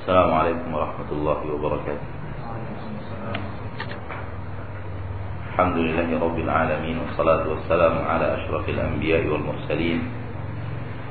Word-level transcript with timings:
السلام 0.00 0.32
عليكم 0.32 0.68
ورحمة 0.72 1.10
الله 1.12 1.40
وبركاته. 1.52 2.08
الحمد 5.52 5.76
لله 5.76 6.08
رب 6.16 6.38
العالمين 6.40 6.96
والصلاة 7.04 7.44
والسلام 7.44 7.94
على 8.08 8.26
أشرف 8.40 8.64
الأنبياء 8.68 9.28
والمرسلين 9.28 10.00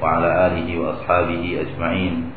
وعلى 0.01 0.29
آله 0.47 0.67
وأصحابه 0.81 1.43
أجمعين. 1.61 2.33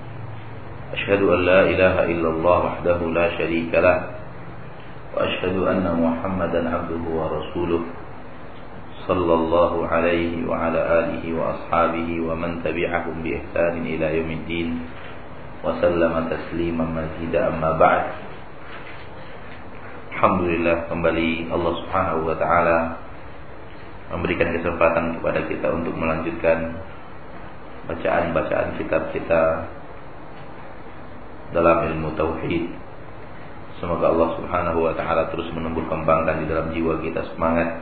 أشهد 0.93 1.23
أن 1.25 1.41
لا 1.41 1.61
إله 1.73 1.97
إلا 2.13 2.29
الله 2.37 2.59
وحده 2.69 2.99
لا 3.01 3.27
شريك 3.41 3.73
له 3.73 3.99
وأشهد 5.17 5.57
أن 5.57 5.89
محمدا 5.89 6.61
عبده 6.69 7.05
ورسوله 7.09 7.83
صلى 9.09 9.35
الله 9.35 9.73
عليه 9.89 10.33
وعلى 10.45 10.81
آله 11.01 11.25
وأصحابه 11.33 12.09
ومن 12.29 12.61
تبعهم 12.61 13.15
بإحسان 13.25 13.75
إلى 13.89 14.07
يوم 14.21 14.31
الدين. 14.45 14.69
وسلم 15.64 16.14
تسليما 16.30 16.86
مزيدا 16.86 17.40
أما 17.48 17.72
بعد 17.78 18.06
Alhamdulillah 20.18 20.90
kembali 20.90 21.54
Allah 21.54 21.74
Subhanahu 21.78 22.26
wa 22.26 22.34
taala 22.42 22.98
memberikan 24.10 24.50
kesempatan 24.50 25.22
kepada 25.22 25.46
kita 25.46 25.70
untuk 25.70 25.94
melanjutkan 25.94 26.74
bacaan-bacaan 27.86 28.82
kitab 28.82 29.14
kita 29.14 29.70
dalam 31.54 31.78
ilmu 31.94 32.18
tauhid. 32.18 32.66
Semoga 33.78 34.10
Allah 34.10 34.42
Subhanahu 34.42 34.90
wa 34.90 34.98
taala 34.98 35.30
terus 35.30 35.54
menumbuh 35.54 35.86
kembangkan 35.86 36.42
di 36.42 36.46
dalam 36.50 36.74
jiwa 36.74 36.98
kita 36.98 37.22
semangat 37.38 37.78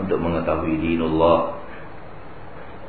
untuk 0.00 0.16
mengetahui 0.24 0.80
dinullah 0.80 1.60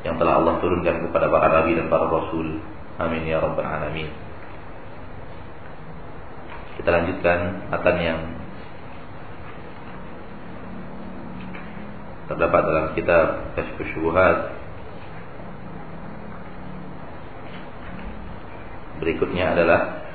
yang 0.07 0.15
telah 0.15 0.39
Allah 0.39 0.63
turunkan 0.63 1.11
kepada 1.11 1.27
para 1.27 1.47
nabi 1.59 1.75
dan 1.75 1.91
para 1.91 2.07
rasul. 2.07 2.63
Amin 2.94 3.26
ya 3.26 3.42
rabbal 3.42 3.66
alamin. 3.66 4.06
Kita 6.78 6.90
lanjutkan 6.94 7.70
matan 7.74 7.96
yang 7.98 8.20
terdapat 12.30 12.62
dalam 12.62 12.86
kitab 12.94 13.26
Kashfus 13.58 13.88
Syubuhat. 13.94 14.38
Berikutnya 19.02 19.58
adalah 19.58 20.06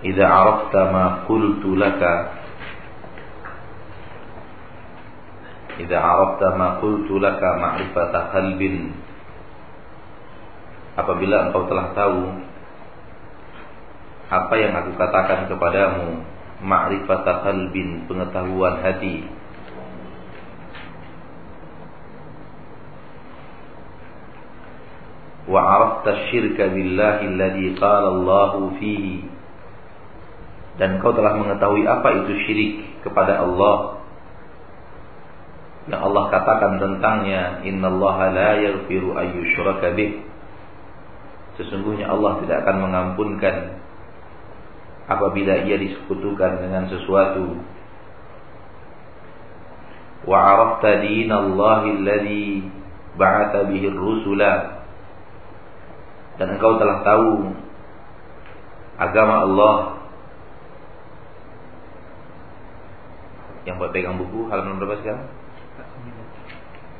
Idza 0.00 0.24
arafta 0.24 0.88
ma 0.88 1.28
qultu 1.28 1.76
laka 1.76 2.40
Idza 5.76 5.98
arafta 5.98 6.56
ma 6.56 6.80
qultu 6.80 7.20
laka 7.20 7.58
ma'rifata 7.58 8.32
qalbin 8.32 9.09
Apabila 11.00 11.48
engkau 11.48 11.64
telah 11.64 11.96
tahu 11.96 12.20
apa 14.30 14.54
yang 14.60 14.76
aku 14.78 14.94
katakan 14.94 15.50
kepadamu 15.50 16.22
ma'rifata 16.62 17.42
qalbin 17.42 18.06
pengetahuan 18.06 18.78
hati 18.78 19.26
wa 25.50 25.58
arafta 25.58 26.30
syirka 26.30 26.70
billahi 26.70 27.26
alladhi 27.26 27.74
qala 27.74 28.08
Allah 28.14 28.52
fihi 28.78 29.26
dan 30.78 31.02
kau 31.02 31.10
telah 31.10 31.34
mengetahui 31.34 31.82
apa 31.90 32.22
itu 32.22 32.32
syirik 32.46 33.02
kepada 33.02 33.42
Allah 33.42 33.98
yang 35.90 36.06
Allah 36.06 36.30
katakan 36.30 36.78
tentangnya 36.78 37.66
innallaha 37.66 38.30
la 38.30 38.50
yaghfiru 38.62 39.18
ayyushraka 39.18 39.90
bih 39.98 40.29
sesungguhnya 41.60 42.08
Allah 42.08 42.40
tidak 42.40 42.64
akan 42.64 42.76
mengampunkan 42.88 43.76
apabila 45.04 45.60
ia 45.68 45.76
disekutukan 45.76 46.64
dengan 46.64 46.88
sesuatu. 46.88 47.60
Wa 50.24 50.36
arafta 50.36 51.04
dinallahi 51.04 51.88
alladhi 52.00 52.48
ba'atha 53.20 53.68
bihi 53.68 53.92
rusula 53.92 54.84
dan 56.40 56.56
engkau 56.56 56.80
telah 56.80 57.04
tahu 57.04 57.52
agama 58.96 59.44
Allah 59.44 59.76
yang 63.68 63.76
buat 63.76 63.92
pegang 63.92 64.16
buku 64.16 64.48
halaman 64.48 64.80
berapa 64.80 64.96
sekarang? 65.04 65.28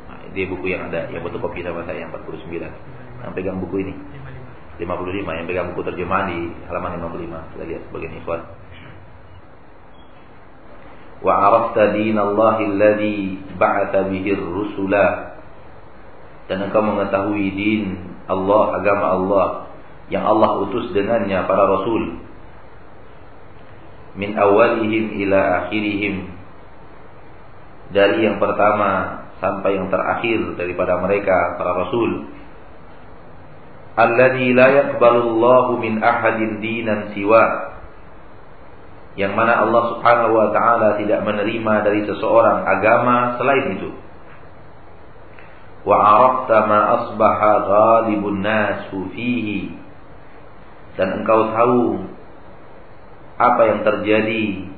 Nah, 0.08 0.18
dia 0.36 0.44
buku 0.44 0.68
yang 0.68 0.92
ada 0.92 1.08
yang 1.08 1.24
fotokopi 1.24 1.64
sama 1.64 1.88
saya 1.88 2.04
yang 2.04 2.12
49 2.12 2.68
yang 3.20 3.32
pegang 3.36 3.56
buku 3.60 3.84
ini 3.84 3.94
55 4.80 5.28
yang 5.28 5.46
pegang 5.46 5.66
buku 5.76 5.82
terjemahan 5.92 6.26
di 6.32 6.40
halaman 6.64 6.96
55 7.12 7.52
kita 7.52 7.64
lihat 7.68 7.82
sebagian 7.92 8.12
ikhwan. 8.24 8.40
Wa 11.20 11.32
arafta 11.36 11.92
dinallahi 11.92 12.62
alladhi 12.64 13.16
ba'atha 13.60 14.08
bihi 14.08 14.30
rusula. 14.40 15.36
Dan 16.48 16.66
engkau 16.66 16.82
mengetahui 16.82 17.46
din 17.54 17.82
Allah, 18.26 18.80
agama 18.80 19.06
Allah 19.14 19.46
yang 20.10 20.26
Allah 20.26 20.66
utus 20.66 20.90
dengannya 20.96 21.44
para 21.46 21.62
rasul. 21.68 22.18
Min 24.18 24.34
awalihim 24.34 25.14
ila 25.28 25.68
akhirihim. 25.68 26.34
Dari 27.94 28.26
yang 28.26 28.42
pertama 28.42 29.22
sampai 29.38 29.78
yang 29.78 29.92
terakhir 29.92 30.58
daripada 30.58 30.98
mereka 30.98 31.54
para 31.60 31.84
rasul 31.84 32.39
alladzi 33.98 34.54
la 34.54 34.68
yaqbalu 34.70 35.20
Allahu 35.34 35.72
min 35.82 36.02
ahadin 36.02 36.62
dinan 36.62 37.10
siwa. 37.14 37.74
Yang 39.18 39.32
mana 39.34 39.66
Allah 39.66 39.82
Subhanahu 39.94 40.32
wa 40.38 40.48
taala 40.54 40.88
tidak 41.02 41.26
menerima 41.26 41.74
dari 41.82 42.06
seseorang 42.06 42.62
agama 42.62 43.34
selain 43.36 43.66
itu. 43.78 43.90
Wa 45.82 45.96
arafta 45.98 46.56
ma 46.70 46.80
asbaha 47.00 47.52
ghalibun 47.66 48.38
nasu 48.44 49.10
fihi. 49.10 49.74
Dan 50.94 51.22
engkau 51.22 51.50
tahu 51.50 51.80
apa 53.40 53.62
yang 53.66 53.80
terjadi. 53.82 54.68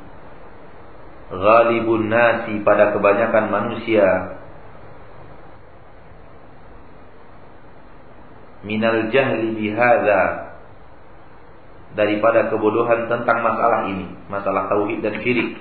Ghalibun 1.33 2.12
nasi 2.12 2.61
pada 2.61 2.93
kebanyakan 2.93 3.49
manusia 3.49 4.42
minal 8.62 9.11
jahli 9.11 9.59
bihadza 9.59 10.55
daripada 11.93 12.49
kebodohan 12.49 13.11
tentang 13.11 13.43
masalah 13.45 13.91
ini 13.91 14.06
masalah 14.31 14.71
tauhid 14.71 15.05
dan 15.05 15.21
syirik 15.21 15.61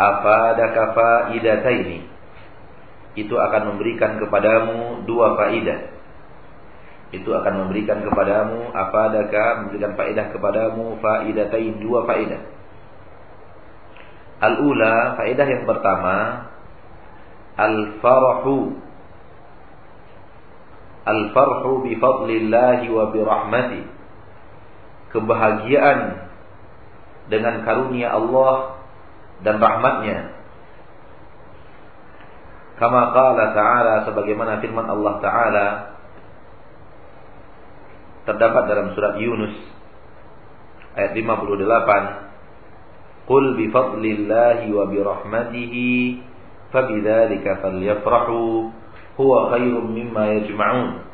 afadaka 0.00 0.96
faidataini 0.96 2.10
itu 3.18 3.34
akan 3.34 3.74
memberikan 3.74 4.22
kepadamu 4.22 5.02
dua 5.04 5.34
faidah. 5.34 5.80
Itu 7.10 7.34
akan 7.34 7.66
memberikan 7.66 8.06
kepadamu 8.06 8.70
apa 8.70 8.98
adakah 9.10 9.66
memberikan 9.66 9.98
faedah 9.98 10.26
kepadamu 10.30 10.94
faidatain 11.02 11.82
dua 11.82 12.06
faedah. 12.06 12.42
Al-ula 14.40 15.18
faedah 15.18 15.46
yang 15.50 15.64
pertama 15.66 16.48
al-farahu 17.58 18.78
al-farhu 21.10 21.82
bi 21.84 21.98
fadlillahi 21.98 22.86
wa 22.90 23.10
bi 23.10 23.18
rahmati. 23.20 23.82
Kebahagiaan 25.10 26.00
dengan 27.26 27.66
karunia 27.66 28.14
Allah 28.14 28.78
dan 29.42 29.58
rahmatnya. 29.58 30.38
Kama 32.80 33.12
qala 33.12 33.44
ta'ala 33.52 33.94
sebagaimana 34.08 34.62
firman 34.64 34.88
Allah 34.88 35.14
Ta'ala 35.20 35.66
terdapat 38.24 38.62
dalam 38.72 38.96
surat 38.96 39.20
Yunus 39.20 39.52
ayat 40.96 41.12
58 41.12 42.30
Qul 43.30 43.44
bi 43.54 43.70
fadlillahi 43.70 44.66
wa 44.74 44.84
bi 44.90 44.98
rahmatihi 44.98 45.90
fabidzalika 46.74 47.62
falyafrahu 47.62 48.72
huwa 49.20 49.52
khairum 49.52 49.92
mimma 49.92 50.40
yajma'un 50.40 51.04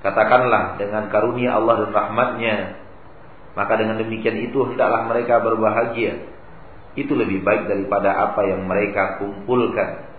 Katakanlah 0.00 0.80
dengan 0.80 1.12
karunia 1.12 1.60
Allah 1.60 1.86
dan 1.86 1.90
rahmatnya 1.94 2.56
maka 3.54 3.78
dengan 3.78 4.00
demikian 4.00 4.50
itu 4.50 4.58
hendaklah 4.66 5.06
mereka 5.06 5.38
berbahagia 5.44 6.26
itu 6.98 7.12
lebih 7.14 7.46
baik 7.46 7.70
daripada 7.70 8.10
apa 8.30 8.42
yang 8.48 8.66
mereka 8.66 9.22
kumpulkan 9.22 10.10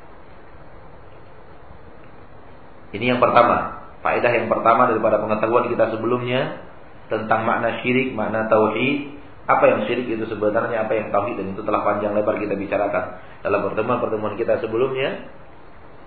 ini 2.91 3.05
yang 3.07 3.19
pertama. 3.23 3.87
Faedah 4.03 4.31
yang 4.33 4.47
pertama 4.51 4.89
daripada 4.89 5.21
pengetahuan 5.21 5.71
kita 5.71 5.95
sebelumnya 5.95 6.59
tentang 7.07 7.47
makna 7.47 7.79
syirik, 7.83 8.11
makna 8.11 8.49
tauhid, 8.51 9.15
apa 9.47 9.63
yang 9.67 9.79
syirik 9.87 10.07
itu 10.09 10.25
sebenarnya, 10.27 10.87
apa 10.87 10.93
yang 10.95 11.07
tauhid 11.13 11.39
dan 11.39 11.47
itu 11.55 11.61
telah 11.63 11.85
panjang 11.85 12.11
lebar 12.15 12.39
kita 12.39 12.55
bicarakan 12.57 13.21
dalam 13.45 13.59
pertemuan-pertemuan 13.71 14.35
kita 14.35 14.59
sebelumnya. 14.59 15.31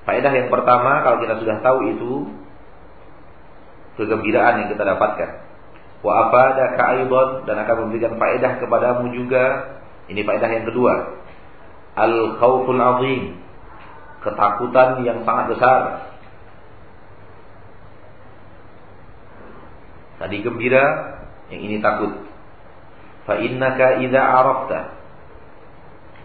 Faedah 0.04 0.32
yang 0.36 0.48
pertama 0.52 1.00
kalau 1.00 1.18
kita 1.24 1.40
sudah 1.40 1.56
tahu 1.64 1.78
itu 1.96 2.12
kegembiraan 3.96 4.64
yang 4.64 4.68
kita 4.68 4.84
dapatkan. 4.84 5.30
Wa 6.04 6.28
afadaka 6.28 6.82
aidan 6.92 7.28
dan 7.48 7.56
akan 7.64 7.76
memberikan 7.88 8.20
faedah 8.20 8.60
kepadamu 8.60 9.16
juga. 9.16 9.44
Ini 10.12 10.20
faedah 10.20 10.50
yang 10.52 10.64
kedua. 10.68 11.24
Al 11.96 12.36
khauful 12.36 12.76
azim. 12.76 13.40
Ketakutan 14.20 15.00
yang 15.08 15.24
sangat 15.24 15.56
besar. 15.56 15.80
Tadi 20.20 20.36
gembira, 20.40 20.84
yang 21.52 21.60
ini 21.60 21.76
takut. 21.80 22.12
Fa 23.24 23.40
innaka 23.40 24.04
idza 24.04 24.20
arafta 24.20 24.80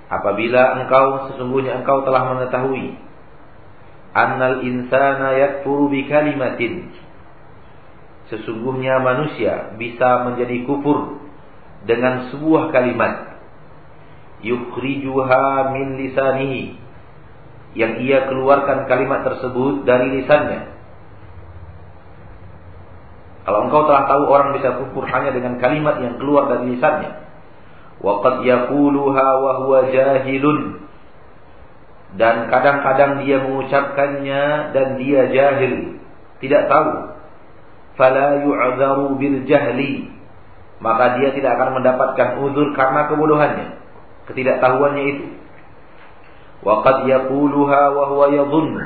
apabila 0.09 0.81
engkau 0.83 1.31
sesungguhnya 1.31 1.79
engkau 1.79 2.01
telah 2.03 2.33
mengetahui 2.33 2.97
annal 4.13 4.65
insana 4.65 5.37
yakfuru 5.37 5.89
bi 5.91 6.05
kalimatin. 6.09 6.89
Sesungguhnya 8.29 9.01
manusia 9.01 9.73
bisa 9.81 10.29
menjadi 10.29 10.65
kufur 10.69 11.17
dengan 11.89 12.29
sebuah 12.29 12.69
kalimat. 12.69 13.41
Yukhrijuha 14.45 15.73
min 15.73 15.97
lisanihi. 15.97 16.77
Yang 17.77 17.93
ia 18.05 18.19
keluarkan 18.29 18.89
kalimat 18.89 19.25
tersebut 19.25 19.85
dari 19.85 20.21
lisannya. 20.21 20.79
Kalau 23.45 23.65
engkau 23.65 23.89
telah 23.89 24.05
tahu 24.05 24.23
orang 24.29 24.53
bisa 24.57 24.77
kufur 24.77 25.09
hanya 25.09 25.33
dengan 25.33 25.57
kalimat 25.57 25.97
yang 26.01 26.21
keluar 26.21 26.49
dari 26.53 26.77
lisannya. 26.77 27.17
Waqad 27.99 28.45
yaquluha 28.45 29.27
wa 29.41 29.51
huwa 29.65 29.89
jahilun. 29.89 30.88
Dan 32.17 32.49
kadang-kadang 32.49 33.21
dia 33.21 33.37
mengucapkannya 33.45 34.73
dan 34.73 34.87
dia 34.97 35.29
jahil, 35.29 36.01
tidak 36.41 36.65
tahu. 36.65 37.13
Fala 37.99 38.41
yu'dharu 38.41 39.19
bil 39.19 39.45
jahli. 39.45 40.09
Maka 40.79 41.19
dia 41.19 41.35
tidak 41.35 41.59
akan 41.59 41.83
mendapatkan 41.83 42.29
uzur 42.39 42.71
karena 42.71 43.11
kebodohannya, 43.11 43.67
ketidaktahuannya 44.31 45.03
itu. 45.05 45.25
Waqad 46.63 47.03
yaquluha 47.05 47.81
wa 47.93 48.03
huwa 48.09 48.31
yadhunnu. 48.31 48.83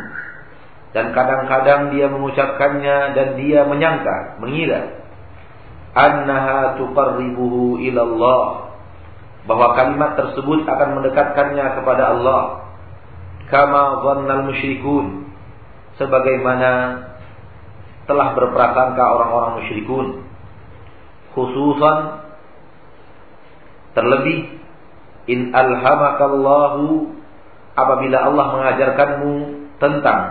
Dan 0.93 1.13
kadang-kadang 1.13 1.93
dia 1.93 2.09
mengucapkannya 2.09 2.97
dan 3.17 3.27
dia 3.37 3.65
menyangka, 3.65 4.41
mengira 4.41 5.03
annaha 5.93 6.81
tuqarribuhu 6.81 7.77
ila 7.89 8.01
Allah 8.01 8.45
bahwa 9.45 9.77
kalimat 9.77 10.17
tersebut 10.17 10.65
akan 10.65 10.89
mendekatkannya 10.99 11.65
kepada 11.81 12.03
Allah 12.17 12.62
kama 13.53 14.01
dhannal 14.01 14.49
musyrikun. 14.49 15.29
Sebagaimana 16.01 16.71
telah 18.09 18.33
berprasangka 18.33 19.03
orang-orang 19.05 19.61
musyrikun. 19.61 20.07
Khususan 21.37 21.97
terlebih 23.93 24.57
in 25.29 25.53
alhamakallahu 25.53 27.13
apabila 27.77 28.17
Allah 28.25 28.45
mengajarkanmu 28.57 29.33
tentang 29.77 30.21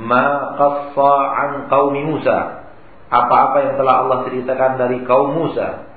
ma 0.00 0.56
qassa 0.56 1.12
an 1.36 1.50
qaumi 1.68 2.02
Musa 2.06 2.64
apa-apa 3.08 3.56
yang 3.64 3.74
telah 3.80 3.94
Allah 4.04 4.18
ceritakan 4.28 4.72
dari 4.76 5.00
kaum 5.08 5.32
Musa 5.32 5.88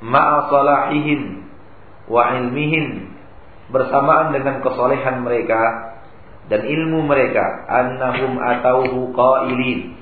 ma'a 0.00 0.48
salahihim 0.48 1.44
wa 2.08 2.32
ilmihim 2.40 3.12
bersamaan 3.70 4.34
dengan 4.34 4.60
kesolehan 4.60 5.22
mereka 5.22 5.62
dan 6.50 6.66
ilmu 6.66 7.06
mereka 7.06 7.42
annahum 7.70 8.36
atauhu 8.42 9.14
qailin. 9.14 9.94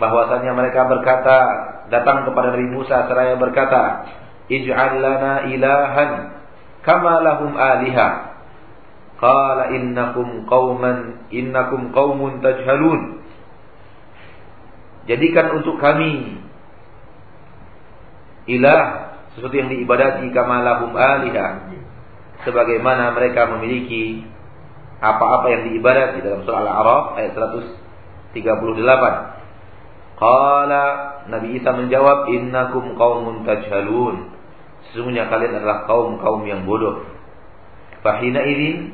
Bahwasanya 0.00 0.56
mereka 0.56 0.88
berkata 0.88 1.38
datang 1.92 2.24
kepada 2.24 2.56
Nabi 2.56 2.72
Musa 2.72 3.04
seraya 3.04 3.36
berkata 3.36 4.08
ij'al 4.48 4.96
lana 4.96 5.44
ilahan 5.52 6.10
kama 6.80 7.20
lahum 7.20 7.52
aliha. 7.52 8.32
Qala 9.20 9.76
innakum 9.76 10.48
qauman 10.48 11.28
innakum 11.28 11.92
qaumun 11.92 12.40
tajhalun. 12.40 13.20
Jadikan 15.04 15.60
untuk 15.60 15.76
kami 15.76 16.40
ilah 18.48 19.12
sesuatu 19.36 19.52
yang 19.52 19.68
diibadati 19.68 20.32
kamalahum 20.32 20.96
aliha 20.96 21.69
sebagaimana 22.44 23.12
mereka 23.12 23.46
memiliki 23.56 24.24
apa-apa 25.00 25.46
yang 25.48 25.62
diibadati 25.72 26.20
dalam 26.20 26.44
surah 26.44 26.60
Al-A'raf 26.60 27.04
ayat 27.16 27.32
138 28.36 29.40
Qala 30.20 30.84
Nabi 31.32 31.56
Isa 31.56 31.72
menjawab 31.72 32.28
innakum 32.28 32.92
qaumun 33.00 33.48
tajhalun. 33.48 34.28
Sesungguhnya 34.92 35.32
kalian 35.32 35.64
adalah 35.64 35.88
kaum-kaum 35.88 36.44
yang 36.44 36.68
bodoh. 36.68 37.08
Fahina 38.04 38.44
ini 38.44 38.92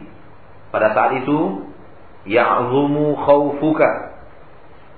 pada 0.71 0.95
saat 0.95 1.27
itu 1.27 1.67
ya'zumu 2.31 3.19
khaufuka 3.27 3.91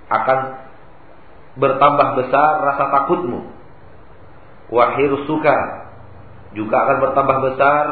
akan 0.08 0.38
bertambah 1.56 2.08
besar 2.20 2.52
rasa 2.60 2.84
takutmu. 2.92 3.48
Wahir 4.68 5.24
suka 5.24 5.56
juga 6.52 6.76
akan 6.76 6.96
bertambah 7.08 7.36
besar 7.52 7.84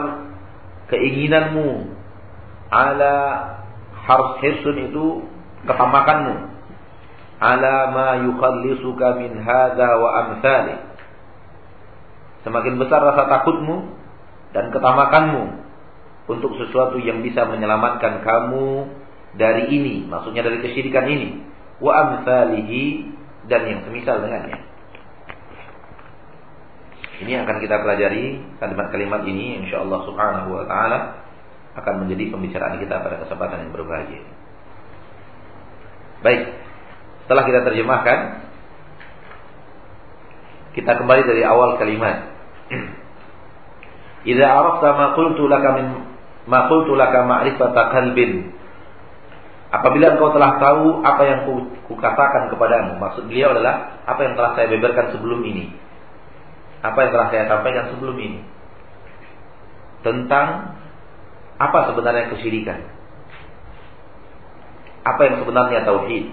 keinginanmu 0.91 1.93
ala 2.71 3.15
harus 4.07 4.31
hirsun 4.43 4.91
itu 4.91 5.05
ketamakanmu. 5.67 6.57
Ala 7.37 7.93
ma 7.93 8.09
yukhallisuka 8.25 9.21
min 9.21 9.45
hadha 9.45 9.89
wa 10.01 10.09
amthali. 10.25 10.77
Semakin 12.47 12.79
besar 12.81 13.03
rasa 13.03 13.29
takutmu 13.29 13.93
dan 14.55 14.71
ketamakanmu 14.73 15.67
untuk 16.31 16.55
sesuatu 16.63 16.97
yang 17.03 17.21
bisa 17.21 17.45
menyelamatkan 17.45 18.23
kamu 18.25 18.89
dari 19.37 19.69
ini 19.69 20.09
maksudnya 20.09 20.47
dari 20.47 20.65
kesyirikan 20.65 21.07
ini. 21.11 21.29
Wa 21.83 21.93
amthalihi 22.09 22.85
dan 23.53 23.69
yang 23.69 23.81
semisal 23.85 24.25
dengannya 24.25 24.76
ini 27.17 27.31
yang 27.33 27.49
akan 27.49 27.59
kita 27.65 27.81
pelajari 27.81 28.45
kalimat-kalimat 28.61 29.25
ini 29.25 29.65
insyaallah 29.65 30.05
subhanahu 30.05 30.53
wa 30.53 30.65
taala 30.69 30.99
akan 31.81 32.05
menjadi 32.05 32.29
pembicaraan 32.33 32.77
kita 32.77 33.01
pada 33.01 33.17
kesempatan 33.25 33.69
yang 33.69 33.73
berbahagia. 33.73 34.21
Baik. 36.21 36.43
Setelah 37.25 37.45
kita 37.49 37.61
terjemahkan 37.65 38.19
kita 40.77 40.93
kembali 40.93 41.23
dari 41.25 41.43
awal 41.45 41.81
kalimat. 41.81 42.37
Idza 44.31 44.47
arafta 44.47 44.89
ma 44.93 45.07
qultu 45.17 45.49
laka 45.49 45.69
min 45.81 45.87
ma 46.45 46.69
qultu 46.69 46.93
laka 46.93 47.25
ma'rifata 47.25 47.97
qalbin. 47.97 48.53
Apabila 49.73 50.17
engkau 50.17 50.37
telah 50.37 50.61
tahu 50.61 51.01
apa 51.01 51.23
yang 51.27 51.41
ku, 51.49 51.97
katakan 51.97 52.53
kepadamu, 52.53 52.97
maksud 53.01 53.29
beliau 53.29 53.57
adalah 53.57 54.05
apa 54.05 54.21
yang 54.25 54.35
telah 54.39 54.53
saya 54.55 54.69
beberkan 54.73 55.11
sebelum 55.17 55.43
ini 55.43 55.86
apa 56.85 56.99
yang 57.01 57.11
telah 57.13 57.29
saya 57.33 57.45
sampaikan 57.49 57.85
sebelum 57.95 58.17
ini 58.21 58.41
tentang 60.05 60.77
apa 61.57 61.79
sebenarnya 61.93 62.31
kesyirikan. 62.37 62.79
Apa 65.07 65.21
yang 65.27 65.37
sebenarnya 65.41 65.87
tauhid. 65.87 66.25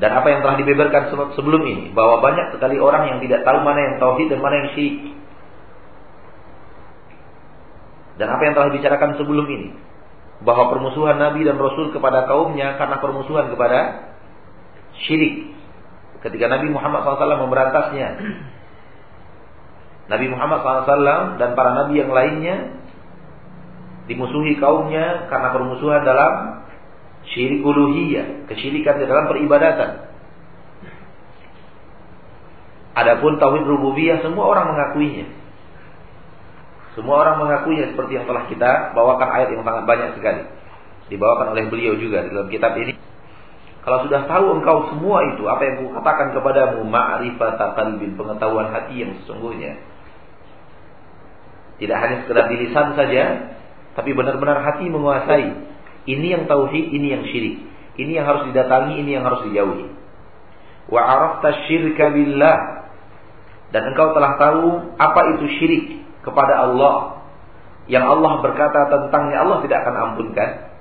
Dan 0.00 0.10
apa 0.18 0.26
yang 0.32 0.40
telah 0.42 0.56
dibeberkan 0.58 1.12
sebelum 1.36 1.62
ini 1.68 1.84
bahwa 1.92 2.24
banyak 2.24 2.56
sekali 2.56 2.80
orang 2.80 3.12
yang 3.12 3.18
tidak 3.22 3.44
tahu 3.44 3.60
mana 3.60 3.80
yang 3.92 3.94
tauhid 4.00 4.32
dan 4.32 4.40
mana 4.40 4.54
yang 4.64 4.68
syirik. 4.74 4.96
Dan 8.16 8.28
apa 8.32 8.42
yang 8.44 8.54
telah 8.56 8.68
dibicarakan 8.72 9.20
sebelum 9.20 9.46
ini 9.46 9.68
bahwa 10.42 10.74
permusuhan 10.74 11.22
Nabi 11.22 11.46
dan 11.46 11.54
Rasul 11.60 11.94
kepada 11.94 12.26
kaumnya 12.26 12.74
karena 12.74 12.98
permusuhan 12.98 13.46
kepada 13.52 14.10
syirik 15.06 15.51
ketika 16.22 16.46
Nabi 16.46 16.70
Muhammad 16.70 17.02
SAW 17.02 17.44
memberantasnya. 17.46 18.08
Nabi 20.10 20.26
Muhammad 20.30 20.62
SAW 20.62 21.38
dan 21.38 21.54
para 21.54 21.70
nabi 21.78 22.02
yang 22.02 22.10
lainnya 22.10 22.74
dimusuhi 24.10 24.58
kaumnya 24.58 25.30
karena 25.30 25.48
permusuhan 25.54 26.02
dalam 26.02 26.62
syirik 27.30 27.62
uluhiyah, 27.62 28.50
kesyirikan 28.50 28.98
di 28.98 29.06
dalam 29.06 29.30
peribadatan. 29.30 30.10
Adapun 32.92 33.40
tauhid 33.40 33.64
rububiyah 33.64 34.20
semua 34.20 34.52
orang 34.52 34.74
mengakuinya. 34.74 35.26
Semua 36.92 37.24
orang 37.24 37.40
mengakuinya 37.40 37.88
seperti 37.94 38.20
yang 38.20 38.28
telah 38.28 38.44
kita 38.52 38.92
bawakan 38.92 39.28
ayat 39.32 39.48
yang 39.54 39.64
sangat 39.64 39.84
banyak 39.88 40.10
sekali. 40.18 40.42
Dibawakan 41.08 41.56
oleh 41.56 41.64
beliau 41.72 41.96
juga 41.96 42.26
dalam 42.28 42.52
kitab 42.52 42.76
ini. 42.76 42.92
Kalau 43.82 44.06
sudah 44.06 44.30
tahu 44.30 44.62
engkau 44.62 44.94
semua 44.94 45.26
itu, 45.34 45.42
apa 45.50 45.62
yang 45.66 45.76
kukatakan 45.90 46.38
kepadamu, 46.38 46.86
ma'rifat 46.86 47.58
qalbin, 47.74 48.14
pengetahuan 48.14 48.70
hati 48.70 49.02
yang 49.02 49.18
sesungguhnya. 49.22 49.74
Tidak 51.82 51.98
hanya 51.98 52.22
sekedar 52.22 52.46
di 52.46 52.56
lisan 52.62 52.94
saja, 52.94 53.24
tapi 53.98 54.14
benar-benar 54.14 54.62
hati 54.62 54.86
menguasai. 54.86 55.50
Ini 56.06 56.26
yang 56.30 56.44
tauhid, 56.46 56.94
ini 56.94 57.10
yang 57.10 57.26
syirik. 57.26 57.58
Ini 57.98 58.22
yang 58.22 58.26
harus 58.30 58.46
didatangi, 58.54 59.02
ini 59.02 59.18
yang 59.18 59.26
harus 59.26 59.50
dijauhi. 59.50 59.90
Wa 60.86 61.02
arafta 61.02 61.66
syirka 61.66 62.14
billah. 62.14 62.86
Dan 63.74 63.82
engkau 63.90 64.14
telah 64.14 64.38
tahu 64.38 64.94
apa 64.94 65.20
itu 65.34 65.58
syirik 65.58 65.84
kepada 66.22 66.70
Allah. 66.70 67.26
Yang 67.90 68.04
Allah 68.14 68.32
berkata 68.46 68.80
tentangnya 68.94 69.42
Allah 69.42 69.58
tidak 69.66 69.78
akan 69.82 69.94
ampunkan. 70.06 70.71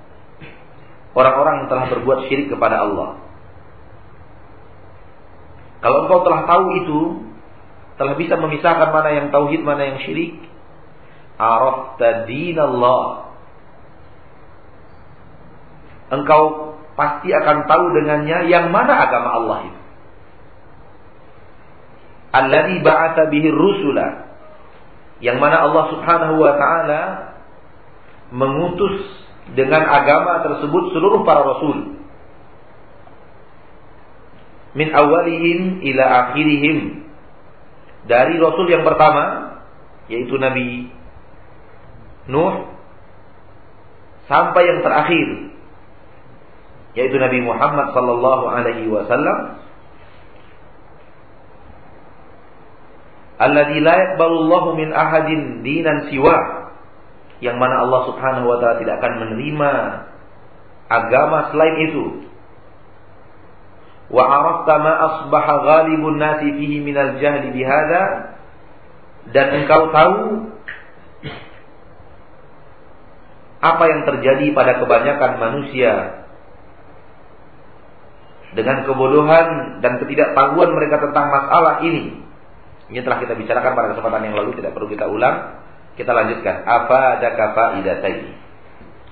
Orang-orang 1.11 1.63
yang 1.63 1.67
telah 1.67 1.85
berbuat 1.91 2.31
syirik 2.31 2.47
kepada 2.47 2.87
Allah. 2.87 3.19
Kalau 5.81 6.07
engkau 6.07 6.23
telah 6.23 6.41
tahu 6.45 6.65
itu, 6.77 6.99
telah 7.97 8.13
bisa 8.15 8.37
memisahkan 8.37 8.89
mana 8.93 9.09
yang 9.11 9.27
tauhid, 9.33 9.61
mana 9.65 9.81
yang 9.91 9.97
syirik, 10.05 10.39
arafta 11.41 12.29
dinallah. 12.29 13.33
Engkau 16.11 16.75
pasti 16.93 17.33
akan 17.33 17.57
tahu 17.65 17.85
dengannya 17.97 18.51
yang 18.51 18.69
mana 18.69 19.09
agama 19.09 19.29
Allah 19.41 19.59
itu. 19.67 19.81
Alladhi 22.31 22.79
ba'atha 22.79 23.27
bihi 23.27 23.47
rusula. 23.51 24.07
Yang 25.19 25.37
mana 25.37 25.67
Allah 25.67 25.83
Subhanahu 25.91 26.35
wa 26.39 26.53
taala 26.55 27.01
mengutus 28.31 29.03
dengan 29.51 29.83
agama 29.83 30.45
tersebut 30.45 30.83
seluruh 30.95 31.21
para 31.27 31.41
rasul. 31.43 31.97
Min 34.71 34.87
awalihim 34.95 35.83
ila 35.83 36.03
akhirihim. 36.27 37.09
Dari 38.07 38.39
rasul 38.39 38.71
yang 38.71 38.87
pertama 38.87 39.57
yaitu 40.09 40.35
Nabi 40.39 40.89
Nuh 42.29 42.69
sampai 44.29 44.63
yang 44.63 44.79
terakhir 44.85 45.27
yaitu 46.93 47.17
Nabi 47.17 47.39
Muhammad 47.41 47.95
sallallahu 47.95 48.45
alaihi 48.51 48.87
wasallam 48.91 49.57
alladzi 53.41 53.79
la 53.81 53.95
yaqbalullahu 53.95 54.77
min 54.77 54.89
ahadin 54.93 55.65
dinan 55.65 56.11
siwa 56.13 56.60
yang 57.41 57.57
mana 57.57 57.83
Allah 57.83 58.01
Subhanahu 58.13 58.45
wa 58.45 58.57
taala 58.61 58.77
tidak 58.79 59.01
akan 59.01 59.13
menerima 59.25 59.71
agama 60.87 61.49
selain 61.49 61.77
itu 61.89 62.05
wa 64.11 64.23
arafta 64.27 64.73
ma 64.77 64.93
asbaha 65.09 65.55
ghalibun 65.65 66.21
nasi 66.21 66.47
fihi 66.53 66.77
minal 66.85 67.17
jahli 67.17 67.49
bihada 67.49 68.37
dan 69.33 69.47
engkau 69.63 69.89
tahu 69.89 70.17
apa 73.61 73.83
yang 73.85 74.01
terjadi 74.09 74.45
pada 74.57 74.81
kebanyakan 74.81 75.31
manusia 75.37 76.21
dengan 78.51 78.83
kebodohan 78.83 79.79
dan 79.79 80.01
ketidaktahuan 80.01 80.75
mereka 80.75 80.99
tentang 80.99 81.31
masalah 81.31 81.85
ini. 81.85 82.19
Ini 82.91 82.99
telah 83.07 83.23
kita 83.23 83.39
bicarakan 83.39 83.71
pada 83.71 83.87
kesempatan 83.95 84.27
yang 84.27 84.35
lalu, 84.35 84.59
tidak 84.59 84.75
perlu 84.75 84.91
kita 84.91 85.07
ulang. 85.07 85.60
Kita 86.01 86.17
lanjutkan. 86.17 86.65
Apa 86.65 87.21
ada 87.21 87.29
kata 87.37 87.77
ini? 87.77 88.33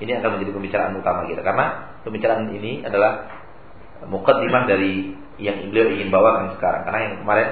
Ini 0.01 0.11
akan 0.17 0.29
menjadi 0.41 0.51
pembicaraan 0.57 0.97
utama 0.97 1.29
kita 1.29 1.45
karena 1.45 1.93
pembicaraan 2.01 2.49
ini 2.49 2.81
adalah 2.81 3.29
mukaddimah 4.09 4.65
dari 4.65 5.13
yang 5.37 5.69
beliau 5.69 5.93
ingin 5.93 6.09
bawakan 6.09 6.57
sekarang. 6.57 6.89
Karena 6.89 6.99
yang 7.05 7.15
kemarin 7.21 7.47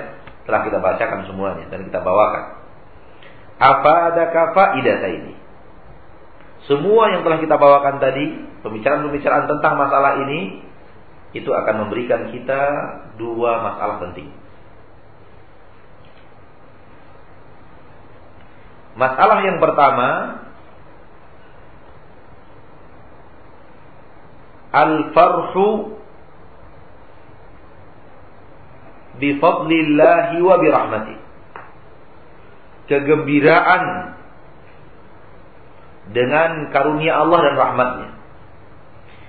telah 0.50 0.62
kita 0.66 0.78
bacakan 0.82 1.30
semuanya 1.30 1.70
dan 1.70 1.86
kita 1.86 2.00
bawakan. 2.02 2.44
Apa 3.62 3.94
ada 4.10 4.24
kata 4.34 4.74
ini? 5.06 5.38
Semua 6.66 7.14
yang 7.14 7.22
telah 7.22 7.38
kita 7.38 7.62
bawakan 7.62 8.02
tadi, 8.02 8.42
pembicaraan-pembicaraan 8.66 9.46
tentang 9.46 9.74
masalah 9.78 10.18
ini, 10.26 10.66
itu 11.38 11.54
akan 11.54 11.86
memberikan 11.86 12.34
kita 12.34 12.62
dua 13.22 13.62
masalah 13.62 14.02
penting. 14.02 14.34
Masalah 18.98 19.46
yang 19.46 19.62
pertama, 19.62 20.42
al-farhu 24.74 26.02
bi 29.22 29.38
fadlillahi 29.38 30.38
wa 30.42 30.56
bi 30.58 30.68
rahmati. 30.74 31.16
Kegembiraan 32.90 33.84
dengan 36.10 36.74
karunia 36.74 37.22
Allah 37.22 37.40
dan 37.52 37.56
rahmatnya. 37.60 38.10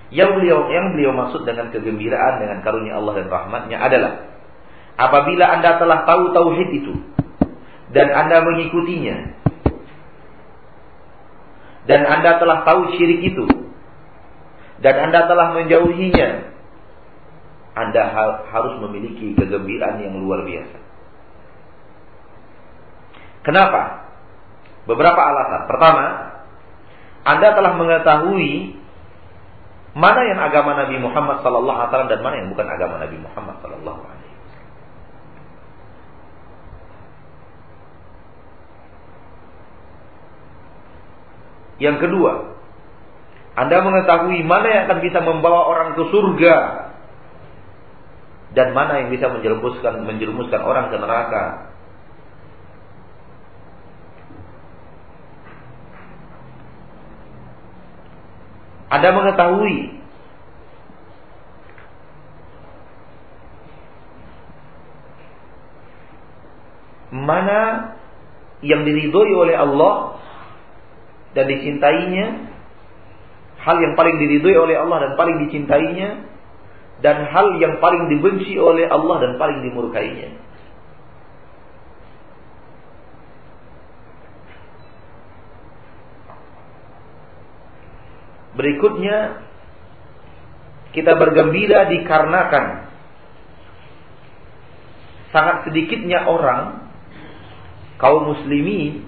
Yang 0.08 0.30
beliau 0.40 0.58
yang 0.72 0.96
beliau 0.96 1.12
maksud 1.12 1.44
dengan 1.44 1.68
kegembiraan 1.68 2.40
dengan 2.40 2.64
karunia 2.64 2.96
Allah 2.96 3.20
dan 3.20 3.28
rahmatnya 3.28 3.76
adalah 3.76 4.12
apabila 4.96 5.44
Anda 5.44 5.76
telah 5.76 6.08
tahu 6.08 6.32
tauhid 6.32 6.68
itu 6.80 6.94
dan 7.92 8.08
Anda 8.12 8.40
mengikutinya 8.40 9.37
dan 11.88 12.04
Anda 12.04 12.36
telah 12.36 12.62
tahu 12.68 12.94
syirik 12.94 13.24
itu 13.32 13.44
dan 14.84 14.94
Anda 15.08 15.26
telah 15.26 15.56
menjauhinya 15.56 16.28
Anda 17.74 18.02
harus 18.52 18.74
memiliki 18.84 19.38
kegembiraan 19.38 20.02
yang 20.02 20.18
luar 20.18 20.42
biasa. 20.42 20.78
Kenapa? 23.46 24.10
Beberapa 24.84 25.20
alasan. 25.20 25.70
Pertama, 25.70 26.04
anda 27.28 27.48
telah 27.52 27.76
mengetahui 27.76 28.80
mana 29.92 30.20
yang 30.32 30.40
agama 30.40 30.80
Nabi 30.80 30.96
Muhammad 30.96 31.44
sallallahu 31.44 31.76
alaihi 31.76 31.90
wasallam 31.92 32.12
dan 32.12 32.20
mana 32.24 32.34
yang 32.40 32.48
bukan 32.48 32.66
agama 32.68 32.94
Nabi 33.04 33.16
Muhammad 33.20 33.56
sallallahu 33.60 34.00
alaihi 34.00 34.17
Yang 41.78 41.96
kedua, 42.06 42.58
Anda 43.54 43.82
mengetahui 43.82 44.42
mana 44.46 44.66
yang 44.66 44.82
akan 44.90 44.98
bisa 45.02 45.18
membawa 45.22 45.66
orang 45.66 45.94
ke 45.94 46.02
surga 46.10 46.56
dan 48.54 48.74
mana 48.74 49.02
yang 49.02 49.10
bisa 49.14 49.30
menjerumuskan 49.30 50.02
menjerumuskan 50.02 50.62
orang 50.62 50.90
ke 50.90 50.96
neraka. 50.98 51.44
Anda 58.88 59.12
mengetahui 59.12 60.00
mana 67.12 67.60
yang 68.64 68.82
diridhoi 68.88 69.32
oleh 69.36 69.56
Allah 69.60 70.17
dan 71.36 71.44
dicintainya, 71.44 72.26
hal 73.60 73.76
yang 73.82 73.94
paling 73.98 74.16
diridhoi 74.16 74.56
oleh 74.56 74.76
Allah 74.78 74.98
dan 75.08 75.12
paling 75.18 75.36
dicintainya, 75.48 76.08
dan 76.98 77.30
hal 77.30 77.58
yang 77.62 77.78
paling 77.78 78.10
dibenci 78.10 78.58
oleh 78.58 78.90
Allah 78.90 79.16
dan 79.22 79.32
paling 79.38 79.62
dimurkainya. 79.62 80.34
Berikutnya 88.58 89.46
kita 90.90 91.14
bergembira 91.14 91.86
dikarenakan 91.86 92.90
sangat 95.30 95.70
sedikitnya 95.70 96.26
orang 96.26 96.90
kaum 98.02 98.34
muslimi 98.34 99.06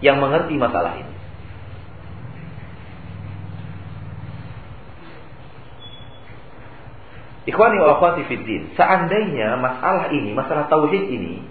yang 0.00 0.18
mengerti 0.18 0.54
masalah 0.58 0.98
ini. 0.98 1.14
Ikhwani 7.44 7.76
wa 7.76 8.00
akhwati 8.00 8.24
fiddin, 8.24 8.72
seandainya 8.72 9.60
masalah 9.60 10.08
ini, 10.10 10.32
masalah 10.32 10.64
tauhid 10.72 11.12
ini 11.12 11.44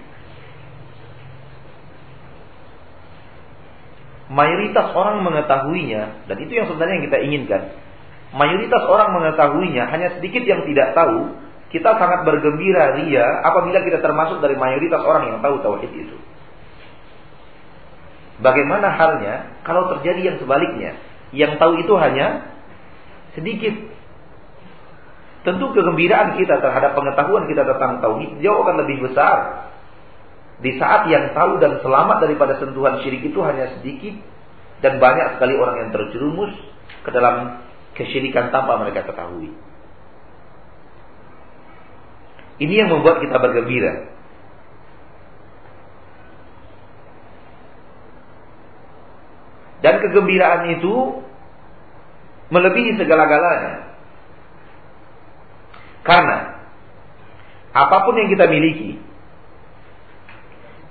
mayoritas 4.34 4.90
orang 4.98 5.22
mengetahuinya 5.22 6.26
dan 6.26 6.38
itu 6.42 6.52
yang 6.52 6.66
sebenarnya 6.66 6.96
yang 7.00 7.06
kita 7.08 7.20
inginkan. 7.22 7.62
Mayoritas 8.34 8.84
orang 8.90 9.14
mengetahuinya, 9.14 9.94
hanya 9.94 10.18
sedikit 10.18 10.42
yang 10.42 10.66
tidak 10.66 10.98
tahu. 10.98 11.38
Kita 11.70 11.98
sangat 11.98 12.26
bergembira 12.26 12.98
ria 13.02 13.26
apabila 13.46 13.82
kita 13.82 14.02
termasuk 14.02 14.42
dari 14.42 14.58
mayoritas 14.58 15.02
orang 15.06 15.34
yang 15.34 15.38
tahu 15.42 15.62
tauhid 15.62 15.90
itu. 15.90 16.18
Bagaimana 18.42 18.90
halnya 18.98 19.62
kalau 19.62 19.94
terjadi 19.98 20.34
yang 20.34 20.38
sebaliknya? 20.42 20.98
Yang 21.34 21.62
tahu 21.62 21.74
itu 21.82 21.94
hanya 21.98 22.50
sedikit. 23.38 23.76
Tentu 25.44 25.66
kegembiraan 25.76 26.40
kita 26.40 26.62
terhadap 26.64 26.96
pengetahuan 26.96 27.46
kita 27.52 27.68
tentang 27.68 28.00
tauhid 28.00 28.40
jauh 28.40 28.64
akan 28.64 28.88
lebih 28.88 29.12
besar 29.12 29.70
di 30.64 30.80
saat 30.80 31.12
yang 31.12 31.36
tahu 31.36 31.60
dan 31.60 31.84
selamat 31.84 32.24
daripada 32.24 32.56
sentuhan 32.56 33.04
syirik 33.04 33.28
itu 33.28 33.40
hanya 33.44 33.76
sedikit 33.76 34.16
dan 34.80 35.04
banyak 35.04 35.36
sekali 35.36 35.60
orang 35.60 35.76
yang 35.84 35.90
terjerumus 35.92 36.56
ke 37.04 37.10
dalam 37.12 37.60
kesyirikan 38.00 38.56
tanpa 38.56 38.80
mereka 38.80 39.04
ketahui. 39.04 39.52
Ini 42.64 42.86
yang 42.86 42.90
membuat 42.96 43.20
kita 43.20 43.36
bergembira. 43.42 44.13
Dan 49.84 50.00
kegembiraan 50.00 50.80
itu 50.80 51.22
melebihi 52.48 52.96
segala-galanya. 52.96 53.94
Karena 56.08 56.38
apa 57.74 57.98
pun 58.08 58.16
yang 58.16 58.32
kita 58.32 58.48
miliki, 58.48 58.96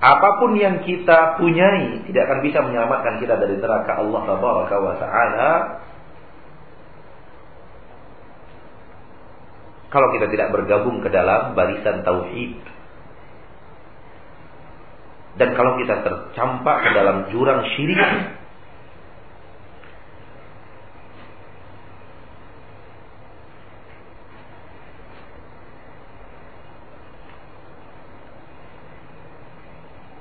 apa 0.03 0.29
pun 0.43 0.59
yang 0.59 0.85
kita 0.85 1.41
punyai 1.41 2.05
tidak 2.11 2.23
akan 2.27 2.39
bisa 2.43 2.59
menyelamatkan 2.61 3.23
kita 3.23 3.39
dari 3.39 3.55
neraka 3.57 4.03
Allah 4.03 4.21
Taala 4.29 4.77
wa 4.83 4.97
taala 4.99 5.51
kalau 9.93 10.09
kita 10.17 10.27
tidak 10.33 10.49
bergabung 10.51 11.05
ke 11.05 11.13
dalam 11.13 11.53
barisan 11.53 12.01
tauhid. 12.01 12.57
Dan 15.37 15.53
kalau 15.53 15.77
kita 15.81 16.01
tercampak 16.01 16.77
ke 16.81 16.91
dalam 16.97 17.29
jurang 17.29 17.61
syirik, 17.77 18.42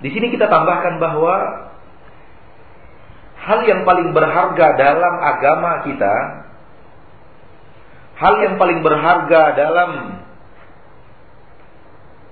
Di 0.02 0.10
sini 0.10 0.34
kita 0.34 0.50
tambahkan 0.50 0.98
bahwa 0.98 1.36
hal 3.38 3.60
yang 3.70 3.86
paling 3.86 4.14
berharga 4.18 4.68
dalam 4.78 5.14
agama 5.22 5.86
kita, 5.86 6.16
hal 8.18 8.34
yang 8.42 8.56
paling 8.58 8.82
berharga 8.82 9.42
dalam 9.54 9.90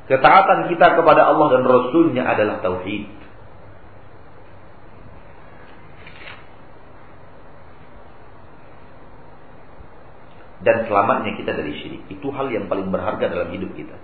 ketaatan 0.09 0.73
kita 0.73 0.97
kepada 0.97 1.29
Allah 1.29 1.47
dan 1.53 1.63
Rasulnya 1.65 2.25
adalah 2.25 2.57
tauhid. 2.65 3.21
Dan 10.59 10.91
selamatnya 10.91 11.39
kita 11.39 11.55
dari 11.55 11.71
syirik. 11.71 12.03
Itu 12.11 12.35
hal 12.35 12.51
yang 12.51 12.67
paling 12.67 12.91
berharga 12.91 13.31
dalam 13.31 13.47
hidup 13.55 13.71
kita. 13.79 13.95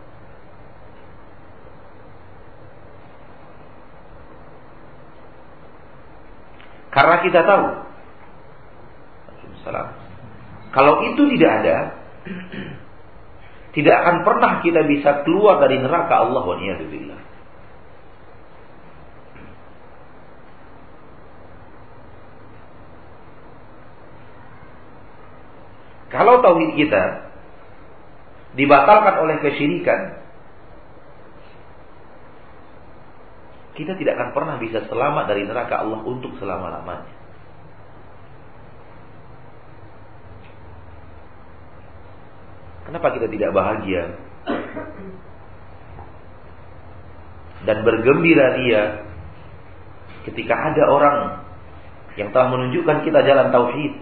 Karena 6.95 7.15
kita 7.19 7.43
tahu. 7.43 7.65
Kalau 10.71 10.93
itu 11.11 11.21
tidak 11.35 11.51
ada, 11.59 11.77
tidak 13.75 13.95
akan 13.99 14.15
pernah 14.23 14.51
kita 14.63 14.87
bisa 14.87 15.27
keluar 15.27 15.59
dari 15.59 15.75
neraka 15.83 16.23
Allah 16.23 16.43
wa. 16.47 16.55
Kalau 26.15 26.39
tauhid 26.39 26.79
kita 26.79 27.03
dibatalkan 28.55 29.15
oleh 29.19 29.35
kesyirikan, 29.43 30.24
kita 33.75 33.99
tidak 33.99 34.15
akan 34.15 34.29
pernah 34.31 34.55
bisa 34.57 34.87
selamat 34.87 35.27
dari 35.27 35.43
neraka 35.43 35.83
Allah 35.83 35.99
untuk 36.07 36.31
selama-lamanya. 36.39 37.13
Kenapa 42.85 43.07
kita 43.17 43.27
tidak 43.27 43.51
bahagia 43.51 44.03
dan 47.65 47.81
bergembira 47.81 48.61
dia 48.61 48.81
ketika 50.29 50.53
ada 50.53 50.83
orang 50.93 51.17
yang 52.15 52.29
telah 52.29 52.47
menunjukkan 52.53 53.03
kita 53.03 53.19
jalan 53.25 53.49
tauhid 53.49 53.93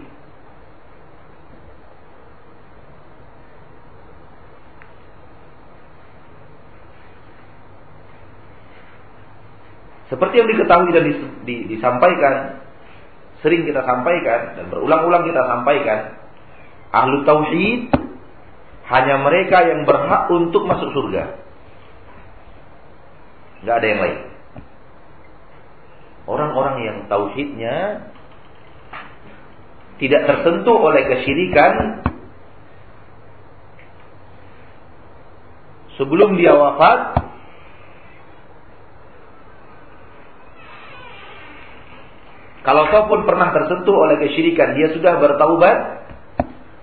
Seperti 10.14 10.34
yang 10.38 10.46
diketahui 10.46 10.94
dan 10.94 11.10
dis, 11.10 11.18
di, 11.42 11.56
disampaikan, 11.74 12.62
sering 13.42 13.66
kita 13.66 13.82
sampaikan 13.82 14.54
dan 14.54 14.70
berulang-ulang 14.70 15.26
kita 15.26 15.42
sampaikan, 15.42 16.22
ahlu 16.94 17.26
tauhid 17.26 17.90
hanya 18.94 19.18
mereka 19.26 19.66
yang 19.66 19.82
berhak 19.82 20.30
untuk 20.30 20.70
masuk 20.70 20.86
surga. 20.94 21.34
Gak 23.66 23.74
ada 23.82 23.86
yang 23.90 24.00
lain. 24.06 24.20
Orang-orang 26.30 26.76
yang 26.86 26.98
tauhidnya 27.10 28.06
tidak 29.98 30.30
tersentuh 30.30 30.78
oleh 30.78 31.10
kesyirikan 31.10 32.06
sebelum 35.98 36.38
dia 36.38 36.54
wafat 36.54 37.23
Kalau 42.64 42.88
kau 42.88 43.04
pun 43.12 43.28
pernah 43.28 43.52
tersentuh 43.52 43.92
oleh 43.92 44.16
kesyirikan, 44.24 44.72
dia 44.72 44.88
sudah 44.96 45.20
bertaubat 45.20 45.76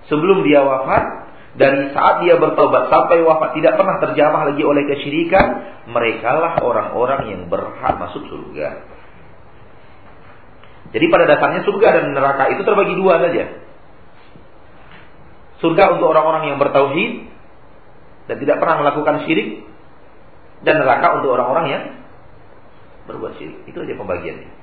sebelum 0.06 0.46
dia 0.46 0.62
wafat. 0.62 1.34
Dari 1.52 1.92
saat 1.92 2.24
dia 2.24 2.40
bertaubat 2.40 2.88
sampai 2.88 3.20
wafat 3.28 3.60
tidak 3.60 3.76
pernah 3.76 4.00
terjamah 4.00 4.48
lagi 4.48 4.62
oleh 4.64 4.88
kesyirikan, 4.88 5.46
merekalah 5.90 6.62
orang-orang 6.64 7.28
yang 7.28 7.42
berhak 7.50 7.98
masuk 7.98 8.24
surga. 8.30 8.88
Jadi 10.96 11.04
pada 11.12 11.24
dasarnya 11.28 11.66
surga 11.66 11.88
dan 11.98 12.04
neraka 12.14 12.56
itu 12.56 12.62
terbagi 12.62 12.94
dua 12.96 13.20
saja. 13.20 13.44
Surga 15.60 15.98
untuk 15.98 16.08
orang-orang 16.08 16.54
yang 16.54 16.58
bertauhid 16.62 17.26
dan 18.30 18.36
tidak 18.38 18.56
pernah 18.62 18.86
melakukan 18.86 19.26
syirik 19.26 19.66
dan 20.62 20.78
neraka 20.78 21.20
untuk 21.20 21.36
orang-orang 21.36 21.66
yang 21.68 21.82
berbuat 23.10 23.36
syirik. 23.36 23.60
Itu 23.66 23.82
saja 23.82 23.98
pembagiannya. 23.98 24.61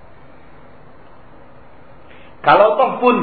Kalau 2.40 2.80
toh 2.80 2.92
pun 3.04 3.16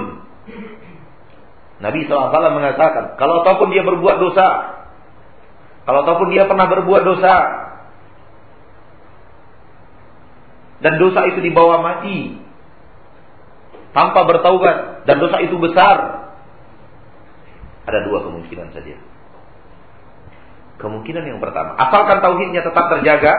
Nabi 1.76 2.08
SAW 2.08 2.32
mengatakan, 2.32 3.20
kalau 3.20 3.44
toh 3.44 3.56
pun 3.60 3.68
dia 3.68 3.84
berbuat 3.84 4.16
dosa, 4.16 4.48
kalau 5.84 6.08
toh 6.08 6.16
pun 6.24 6.28
dia 6.32 6.48
pernah 6.48 6.66
berbuat 6.68 7.02
dosa, 7.04 7.34
dan 10.80 11.00
dosa 11.00 11.24
itu 11.32 11.40
dibawa 11.40 11.80
mati 11.80 12.36
tanpa 13.96 14.28
bertaubat 14.28 15.08
dan 15.08 15.16
dosa 15.16 15.40
itu 15.40 15.56
besar, 15.56 15.96
ada 17.88 17.98
dua 18.08 18.24
kemungkinan 18.24 18.72
saja. 18.76 18.96
Kemungkinan 20.76 21.24
yang 21.24 21.40
pertama, 21.40 21.72
asalkan 21.80 22.20
tauhidnya 22.20 22.60
tetap 22.60 22.92
terjaga, 22.92 23.32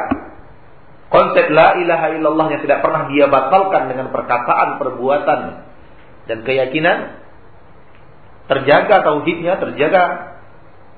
konsep 1.14 1.54
la 1.54 1.78
ilaha 1.78 2.18
illallahnya 2.18 2.66
tidak 2.66 2.82
pernah 2.82 3.06
dia 3.14 3.30
batalkan 3.30 3.94
dengan 3.94 4.10
perkataan, 4.10 4.82
perbuatan, 4.82 5.67
dan 6.28 6.44
keyakinan 6.44 7.24
terjaga 8.48 9.04
tauhidnya, 9.04 9.60
terjaga 9.60 10.04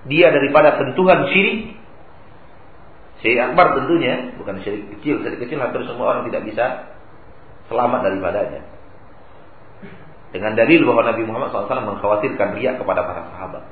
dia 0.06 0.30
daripada 0.34 0.78
sentuhan 0.78 1.30
syirik. 1.34 1.78
Syirik 3.20 3.52
akbar 3.52 3.76
tentunya, 3.76 4.34
bukan 4.38 4.62
syirik 4.64 4.90
kecil. 4.98 5.22
Syirik 5.26 5.40
kecil 5.44 5.60
hampir 5.60 5.84
semua 5.86 6.18
orang 6.18 6.30
tidak 6.30 6.46
bisa 6.50 6.66
selamat 7.68 8.00
daripadanya. 8.06 8.62
Dengan 10.30 10.54
dalil 10.54 10.86
bahwa 10.86 11.10
Nabi 11.10 11.26
Muhammad 11.26 11.50
SAW 11.50 11.90
mengkhawatirkan 11.90 12.54
riak 12.62 12.78
kepada 12.78 13.02
para 13.02 13.22
sahabat. 13.34 13.66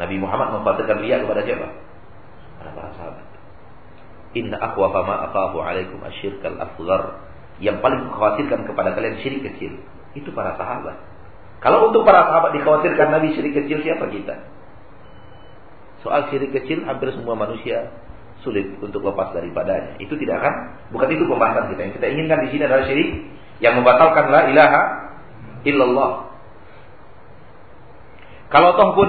Nabi 0.00 0.16
Muhammad 0.18 0.56
mengkhawatirkan 0.56 1.04
riak 1.04 1.28
kepada 1.28 1.40
siapa? 1.44 1.68
Para 2.58 2.70
para 2.72 2.90
sahabat. 2.96 3.26
Inna 4.34 4.56
akhwafa 4.58 5.00
ma 5.06 5.30
alaikum 5.30 6.00
asyirkal 6.02 6.58
asghar 6.58 7.22
yang 7.62 7.78
paling 7.78 8.10
mengkhawatirkan 8.10 8.66
kepada 8.66 8.94
kalian 8.98 9.20
syirik 9.22 9.46
kecil. 9.52 9.78
Itu 10.14 10.30
para 10.34 10.58
sahabat. 10.58 10.98
Kalau 11.62 11.90
untuk 11.90 12.02
para 12.02 12.26
sahabat 12.26 12.54
dikhawatirkan 12.58 13.14
Nabi 13.14 13.34
syirik 13.34 13.54
kecil, 13.54 13.82
siapa 13.82 14.10
kita? 14.10 14.34
Soal 16.02 16.28
syirik 16.28 16.52
kecil, 16.52 16.84
hampir 16.84 17.14
semua 17.14 17.38
manusia 17.38 17.94
sulit 18.44 18.76
untuk 18.82 19.00
lepas 19.00 19.32
daripadanya. 19.32 19.96
Itu 19.96 20.20
tidak 20.20 20.44
akan, 20.44 20.54
bukan 20.92 21.08
itu 21.14 21.24
pembahasan 21.24 21.72
kita. 21.72 21.80
Yang 21.88 21.94
kita 21.98 22.06
inginkan 22.12 22.38
di 22.44 22.48
sini 22.52 22.62
adalah 22.68 22.84
syirik 22.84 23.10
yang 23.62 23.80
membatalkan 23.80 24.28
la 24.28 24.40
ilaha 24.52 24.82
illallah. 25.64 26.12
Kalau 28.52 28.70
toh 28.76 28.90
pun 28.94 29.08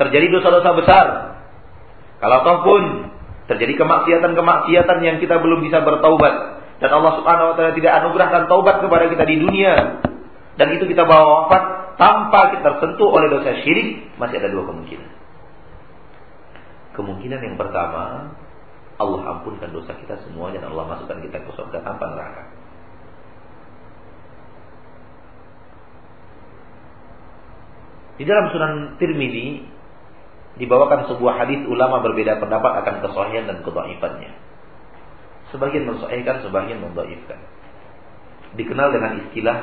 terjadi 0.00 0.26
dosa-dosa 0.32 0.70
besar, 0.74 1.06
kalau 2.18 2.38
toh 2.42 2.58
pun 2.64 2.82
terjadi 3.52 3.76
kemaksiatan-kemaksiatan 3.84 4.98
yang 5.04 5.16
kita 5.20 5.38
belum 5.38 5.60
bisa 5.60 5.84
bertaubat, 5.84 6.63
dan 6.82 6.90
Allah 6.90 7.12
Subhanahu 7.22 7.46
wa 7.52 7.54
taala 7.54 7.72
tidak 7.76 7.92
anugerahkan 8.02 8.42
taubat 8.50 8.82
kepada 8.82 9.04
kita 9.06 9.24
di 9.28 9.36
dunia, 9.38 9.74
dan 10.58 10.66
itu 10.74 10.84
kita 10.90 11.06
bawa 11.06 11.46
wafat 11.46 11.62
tanpa 11.98 12.54
kita 12.54 12.62
tersentuh 12.62 13.08
oleh 13.10 13.30
dosa 13.30 13.62
syirik, 13.62 14.14
masih 14.18 14.42
ada 14.42 14.50
dua 14.50 14.66
kemungkinan. 14.66 15.10
Kemungkinan 16.94 17.40
yang 17.42 17.56
pertama, 17.58 18.34
Allah 18.98 19.20
ampunkan 19.38 19.74
dosa 19.74 19.98
kita 19.98 20.22
semuanya 20.22 20.62
dan 20.62 20.70
Allah 20.74 20.94
masukkan 20.94 21.18
kita 21.22 21.42
ke 21.42 21.50
surga 21.58 21.78
tanpa 21.82 22.04
neraka. 22.14 22.44
Di 28.14 28.22
dalam 28.22 28.46
Sunan 28.54 28.74
Tirmidzi 29.02 29.66
dibawakan 30.62 31.10
sebuah 31.10 31.34
hadis 31.34 31.66
ulama 31.66 31.98
berbeda 32.06 32.38
pendapat 32.38 32.86
akan 32.86 32.94
kesahihan 33.02 33.50
dan 33.50 33.58
kedhaifannya. 33.66 34.32
Sebagian 35.54 35.86
mensahihkan, 35.86 36.42
sebagian 36.42 36.82
mendhaifkan. 36.82 37.38
Dikenal 38.58 38.90
dengan 38.90 39.22
istilah 39.22 39.58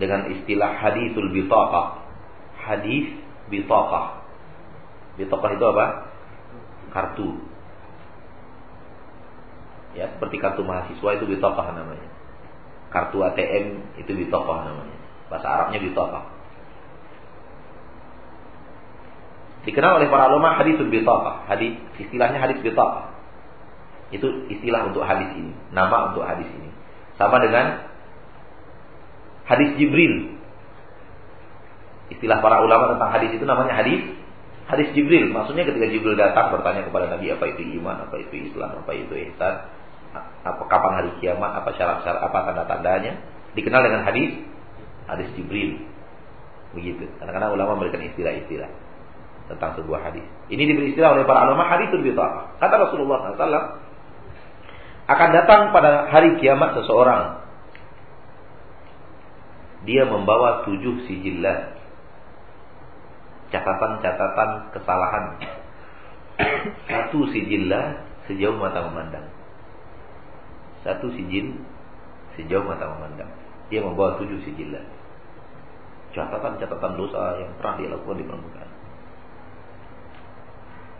dengan 0.00 0.24
istilah 0.32 0.72
hadisul 0.72 1.28
bitaqah. 1.36 2.00
Hadis 2.56 3.12
bitaqah. 3.52 4.24
Bitaqah 5.20 5.50
itu 5.52 5.64
apa? 5.68 5.86
Kartu. 6.96 7.28
Ya, 9.92 10.16
seperti 10.16 10.40
kartu 10.40 10.64
mahasiswa 10.64 11.10
itu 11.20 11.24
bitaqah 11.28 11.68
namanya. 11.76 12.08
Kartu 12.88 13.20
ATM 13.20 14.00
itu 14.00 14.16
bitaqah 14.16 14.58
namanya. 14.64 14.96
Bahasa 15.28 15.44
Arabnya 15.44 15.84
bitaqah. 15.84 16.24
Dikenal 19.68 20.00
oleh 20.00 20.08
para 20.08 20.32
ulama 20.32 20.56
hadis 20.56 20.80
bitaqah. 20.80 21.44
Hadis 21.52 21.76
istilahnya 22.00 22.40
hadis 22.40 22.64
bitaqah. 22.64 23.17
Itu 24.08 24.48
istilah 24.48 24.88
untuk 24.88 25.04
hadis 25.04 25.28
ini, 25.36 25.52
nama 25.72 26.12
untuk 26.12 26.24
hadis 26.24 26.48
ini. 26.48 26.70
Sama 27.20 27.42
dengan 27.44 27.84
hadis 29.44 29.76
Jibril. 29.76 30.38
Istilah 32.08 32.40
para 32.40 32.64
ulama 32.64 32.96
tentang 32.96 33.10
hadis 33.12 33.36
itu 33.36 33.44
namanya 33.44 33.76
hadis 33.76 34.00
hadis 34.68 34.88
Jibril. 34.96 35.28
Maksudnya 35.32 35.68
ketika 35.68 35.86
Jibril 35.92 36.16
datang 36.16 36.52
bertanya 36.56 36.88
kepada 36.88 37.12
Nabi 37.12 37.32
apa 37.32 37.44
itu 37.52 37.62
iman, 37.80 38.08
apa 38.08 38.16
itu 38.16 38.48
Islam, 38.48 38.80
apa 38.80 38.92
itu 38.96 39.12
ihsan, 39.28 39.54
apa 40.44 40.62
kapan 40.68 40.92
hari 41.04 41.10
kiamat, 41.20 41.52
apa 41.64 41.68
syarat-syarat, 41.76 42.20
apa 42.24 42.38
tanda-tandanya, 42.48 43.12
dikenal 43.56 43.80
dengan 43.84 44.08
hadis 44.08 44.40
hadis 45.04 45.28
Jibril. 45.36 45.84
Begitu. 46.76 47.08
Karena 47.20 47.48
ulama 47.48 47.80
memberikan 47.80 48.04
istilah-istilah 48.08 48.68
tentang 49.48 49.80
sebuah 49.80 50.12
hadis. 50.12 50.24
Ini 50.52 50.60
diberi 50.68 50.92
istilah 50.92 51.16
oleh 51.16 51.24
para 51.24 51.48
ulama 51.48 51.64
hadisul 51.64 52.04
bitaqah. 52.04 52.60
Kata 52.60 52.74
Rasulullah 52.76 53.32
SAW, 53.32 53.87
akan 55.08 55.28
datang 55.32 55.72
pada 55.72 56.12
hari 56.12 56.36
kiamat 56.36 56.76
seseorang. 56.76 57.40
Dia 59.88 60.04
membawa 60.04 60.68
tujuh 60.68 61.08
sijillah. 61.08 61.80
Catatan-catatan 63.48 64.76
kesalahan. 64.76 65.24
Satu 66.92 67.24
sijillah 67.32 68.04
sejauh 68.28 68.60
mata 68.60 68.84
memandang. 68.84 69.24
Satu 70.84 71.08
sijil 71.16 71.56
sejauh 72.36 72.68
mata 72.68 72.84
memandang. 72.92 73.32
Dia 73.72 73.80
membawa 73.80 74.20
tujuh 74.20 74.44
sijillah. 74.44 74.84
Catatan-catatan 76.12 76.92
dosa 77.00 77.40
yang 77.40 77.56
pernah 77.56 77.74
dia 77.80 77.88
lakukan 77.88 78.20
di 78.20 78.26
permukaan. 78.28 78.70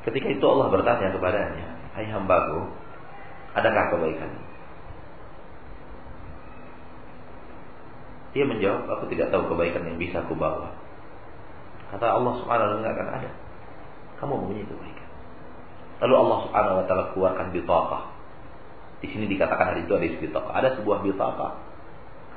Ketika 0.09 0.29
itu 0.33 0.45
Allah 0.49 0.73
bertanya 0.73 1.13
kepadanya, 1.13 1.69
Hai 1.93 2.09
hambaku, 2.09 2.88
adakah 3.57 3.85
kebaikan? 3.97 4.31
Dia 8.37 8.45
menjawab, 8.45 8.85
aku 8.87 9.05
tidak 9.09 9.33
tahu 9.33 9.49
kebaikan 9.57 9.89
yang 9.89 9.97
bisa 9.97 10.21
aku 10.21 10.37
bawa. 10.37 10.69
Kata 11.89 12.07
Allah 12.21 12.33
subhanahu 12.45 12.69
wa 12.69 12.75
ta'ala, 12.85 12.93
akan 12.93 13.09
ada. 13.17 13.31
Kamu 14.21 14.33
mempunyai 14.45 14.69
kebaikan. 14.69 15.09
Lalu 16.05 16.15
Allah 16.15 16.39
subhanahu 16.47 16.79
wa 16.79 16.85
ta'ala 16.85 17.05
keluarkan 17.17 17.47
bitaqah. 17.51 18.03
Di 18.99 19.07
sini 19.09 19.25
dikatakan 19.31 19.75
hari 19.75 19.81
itu 19.89 19.93
ada 19.97 20.07
bitaqah. 20.07 20.53
Ada 20.53 20.69
sebuah 20.79 20.99
bitaqah. 21.03 21.53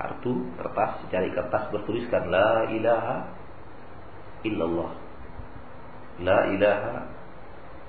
Kartu, 0.02 0.34
kertas, 0.58 0.92
secari 1.06 1.30
kertas 1.36 1.70
bertuliskan 1.70 2.32
La 2.32 2.66
ilaha 2.72 3.16
illallah. 4.48 4.92
La 6.26 6.40
ilaha 6.50 6.96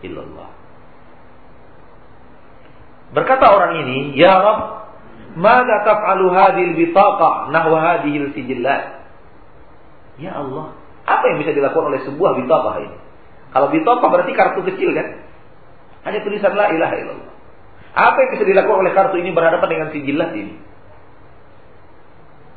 illallah. 0.05 0.62
Berkata 3.13 3.45
orang 3.53 3.85
ini, 3.85 4.17
"Ya 4.17 4.41
Rabb, 4.41 4.89
mada 5.37 5.85
taf'alu 5.85 6.33
hadhil 6.33 6.73
bitaqah 6.77 7.53
nahwa 7.53 7.79
hadhil 7.81 8.33
sijillat?" 8.33 9.05
Ya 10.21 10.37
Allah, 10.37 10.77
apa 11.05 11.25
yang 11.33 11.39
bisa 11.45 11.53
dilakukan 11.53 11.93
oleh 11.93 12.01
sebuah 12.09 12.33
bitaqah 12.41 12.77
ini? 12.85 12.97
Kalau 13.53 13.69
bitaqah 13.69 14.09
berarti 14.09 14.33
kartu 14.33 14.61
kecil 14.73 14.97
kan? 14.97 15.29
Hanya 16.09 16.25
tulisan 16.25 16.57
la 16.57 16.73
ilaha 16.73 16.95
illallah. 16.99 17.33
Apa 17.93 18.17
yang 18.25 18.31
bisa 18.41 18.45
dilakukan 18.49 18.79
oleh 18.89 18.93
kartu 18.97 19.21
ini 19.21 19.31
berhadapan 19.37 19.69
dengan 19.69 19.89
sijillat 19.93 20.33
ini? 20.33 20.55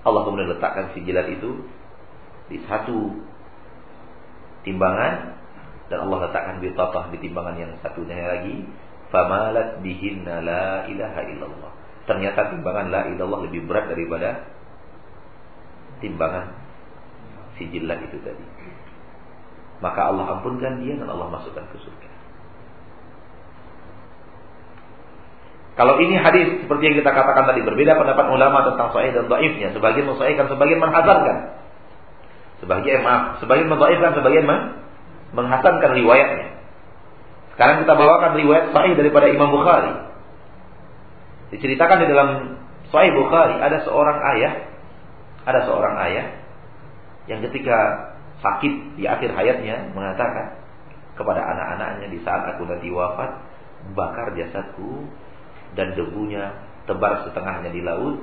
Allah 0.06 0.22
kemudian 0.22 0.54
letakkan 0.54 0.94
sijilat 0.94 1.26
itu 1.34 1.66
di 2.46 2.62
satu 2.70 3.26
timbangan 4.62 5.34
dan 5.90 5.98
Allah 6.06 6.30
letakkan 6.30 6.62
bitatah 6.62 7.10
di 7.10 7.18
timbangan 7.26 7.58
yang 7.58 7.72
satunya 7.82 8.30
lagi 8.30 8.70
famalat 9.16 9.80
bihinna 9.80 10.44
la 10.44 10.84
ilaha 10.92 11.22
illallah 11.32 11.72
ternyata 12.04 12.52
timbangan 12.52 12.92
la 12.92 13.02
ilallah 13.08 13.48
lebih 13.48 13.64
berat 13.64 13.88
daripada 13.88 14.44
timbangan 16.04 16.52
sijillah 17.56 17.96
itu 18.04 18.20
tadi 18.20 18.46
maka 19.80 20.12
Allah 20.12 20.36
ampunkan 20.36 20.84
dia 20.84 21.00
dan 21.00 21.08
Allah 21.08 21.32
masukkan 21.32 21.64
ke 21.72 21.80
surga 21.80 22.16
Kalau 25.76 26.00
ini 26.00 26.16
hadis 26.16 26.64
seperti 26.64 26.88
yang 26.88 26.96
kita 27.04 27.12
katakan 27.12 27.52
tadi 27.52 27.60
berbeda 27.60 28.00
pendapat 28.00 28.32
ulama 28.32 28.64
tentang 28.64 28.96
sahih 28.96 29.12
dan 29.12 29.28
dhaifnya. 29.28 29.76
Sebagian 29.76 30.08
mensahihkan, 30.08 30.48
sebagian 30.48 30.80
menghasankan. 30.80 31.38
Sebagian 32.64 33.04
maaf, 33.04 33.44
sebagian 33.44 33.68
mendhaifkan, 33.68 34.16
sebagian 34.16 34.46
menghasankan 35.36 35.92
riwayatnya. 36.00 36.55
Sekarang 37.56 37.88
kita 37.88 37.94
bawakan 37.96 38.36
riwayat 38.36 38.76
sahih 38.76 39.00
daripada 39.00 39.32
Imam 39.32 39.48
Bukhari. 39.48 39.96
Diceritakan 41.56 42.04
di 42.04 42.08
dalam 42.12 42.30
Sahih 42.92 43.16
Bukhari 43.16 43.56
ada 43.64 43.80
seorang 43.88 44.20
ayah, 44.36 44.54
ada 45.48 45.64
seorang 45.64 45.96
ayah 46.04 46.26
yang 47.32 47.40
ketika 47.48 48.12
sakit 48.44 49.00
di 49.00 49.08
akhir 49.08 49.32
hayatnya 49.32 49.96
mengatakan 49.96 50.60
kepada 51.16 51.42
anak-anaknya 51.42 52.12
di 52.12 52.20
saat 52.28 52.44
aku 52.54 52.68
nanti 52.68 52.92
wafat, 52.92 53.40
bakar 53.96 54.36
jasadku 54.36 55.08
dan 55.80 55.96
debunya 55.96 56.60
tebar 56.86 57.24
setengahnya 57.24 57.72
di 57.72 57.82
laut, 57.82 58.20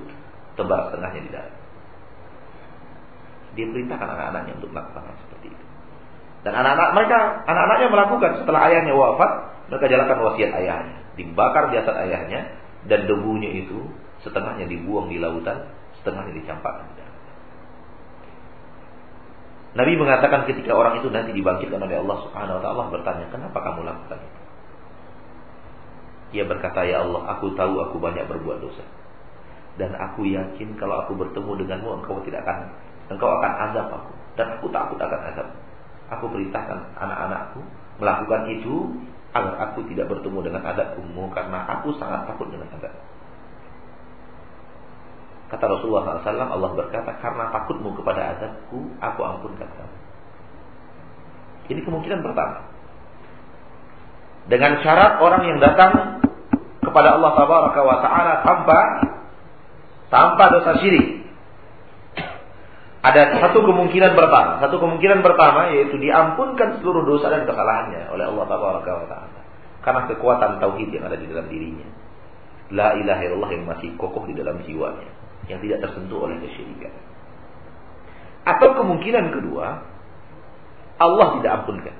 tebar 0.61 0.93
setengahnya 0.93 1.21
di 1.25 1.31
darat. 1.33 1.55
Dia 3.53 3.67
perintahkan 3.69 4.09
anak-anaknya 4.13 4.53
untuk 4.61 4.71
melakukan 4.77 5.13
itu. 5.13 5.32
Dan 6.43 6.53
anak-anak 6.59 6.91
mereka, 6.99 7.19
anak-anaknya 7.47 7.89
melakukan 7.91 8.31
setelah 8.43 8.61
ayahnya 8.67 8.95
wafat, 8.99 9.31
mereka 9.71 9.87
jalankan 9.87 10.19
wasiat 10.27 10.51
ayahnya. 10.59 10.97
Dibakar 11.15 11.71
jasad 11.71 11.95
ayahnya 12.09 12.51
dan 12.91 13.07
debunya 13.07 13.63
itu 13.63 13.87
setengahnya 14.27 14.67
dibuang 14.67 15.07
di 15.07 15.23
lautan, 15.23 15.71
setengahnya 16.03 16.35
dicampakkan. 16.35 17.03
Nabi 19.73 19.97
mengatakan 19.97 20.45
ketika 20.45 20.77
orang 20.77 21.01
itu 21.01 21.09
nanti 21.09 21.33
dibangkitkan 21.33 21.81
oleh 21.81 21.97
Allah 22.05 22.19
Subhanahu 22.29 22.61
wa 22.61 22.63
taala 22.63 22.83
bertanya, 22.93 23.25
"Kenapa 23.33 23.57
kamu 23.57 23.89
lakukan 23.89 24.21
itu?" 24.21 24.41
Ia 26.37 26.45
berkata, 26.45 26.85
"Ya 26.85 27.01
Allah, 27.01 27.25
aku 27.37 27.57
tahu 27.57 27.81
aku 27.81 27.97
banyak 27.97 28.29
berbuat 28.29 28.61
dosa. 28.61 28.85
Dan 29.81 29.97
aku 29.97 30.29
yakin 30.29 30.77
kalau 30.77 31.09
aku 31.09 31.17
bertemu 31.17 31.65
denganmu 31.65 32.05
engkau 32.05 32.21
tidak 32.29 32.45
akan 32.45 32.69
engkau 33.09 33.33
akan 33.41 33.53
azab 33.69 33.89
aku 33.89 34.13
dan 34.37 34.47
aku 34.61 34.69
takut 34.69 35.01
akan 35.01 35.21
azab." 35.33 35.49
Aku 36.19 36.29
perintahkan 36.29 36.97
anak-anakku 36.99 37.61
melakukan 38.01 38.43
itu 38.53 38.91
agar 39.33 39.55
aku 39.71 39.81
tidak 39.89 40.13
bertemu 40.13 40.39
dengan 40.45 40.63
adabmu 40.69 41.25
karena 41.33 41.65
aku 41.79 41.97
sangat 41.97 42.29
takut 42.29 42.53
dengan 42.53 42.69
adab. 42.77 42.93
Kata 45.53 45.65
Rasulullah 45.69 46.21
SAW, 46.25 46.49
Allah 46.49 46.71
berkata, 46.73 47.13
karena 47.21 47.53
takutmu 47.53 47.93
kepada 47.97 48.37
adabku, 48.37 48.89
aku 49.05 49.21
ampunkan 49.21 49.69
kamu. 49.69 49.97
Ini 51.73 51.81
kemungkinan 51.85 52.21
pertama. 52.25 52.73
Dengan 54.49 54.81
syarat 54.81 55.21
orang 55.21 55.43
yang 55.47 55.59
datang 55.61 56.25
kepada 56.83 57.15
Allah 57.15 57.33
Taala 58.03 58.33
tanpa 58.43 58.79
tanpa 60.11 60.45
dosa 60.51 60.73
syirik. 60.83 61.22
Ada 63.03 63.43
satu 63.43 63.67
kemungkinan 63.67 64.15
pertama, 64.15 64.63
satu 64.63 64.79
kemungkinan 64.79 65.27
pertama 65.27 65.75
yaitu 65.75 65.99
diampunkan 65.99 66.79
seluruh 66.79 67.03
dosa 67.03 67.35
dan 67.35 67.43
kesalahannya 67.51 68.15
oleh 68.15 68.31
Allah 68.31 68.45
Taala 68.47 69.43
karena 69.83 70.07
kekuatan 70.07 70.63
tauhid 70.63 70.95
yang 70.95 71.05
ada 71.11 71.19
di 71.19 71.27
dalam 71.27 71.51
dirinya. 71.51 71.89
La 72.73 72.95
ilaha 72.97 73.21
illallah 73.27 73.51
yang 73.53 73.67
masih 73.67 73.99
kokoh 73.99 74.25
di 74.25 74.39
dalam 74.39 74.63
jiwanya, 74.63 75.11
yang 75.51 75.59
tidak 75.61 75.83
tersentuh 75.85 76.31
oleh 76.31 76.39
kesyirikan. 76.41 76.95
Atau 78.47 78.79
kemungkinan 78.79 79.35
kedua, 79.35 79.67
Allah 80.97 81.29
tidak 81.37 81.53
ampunkan. 81.63 81.97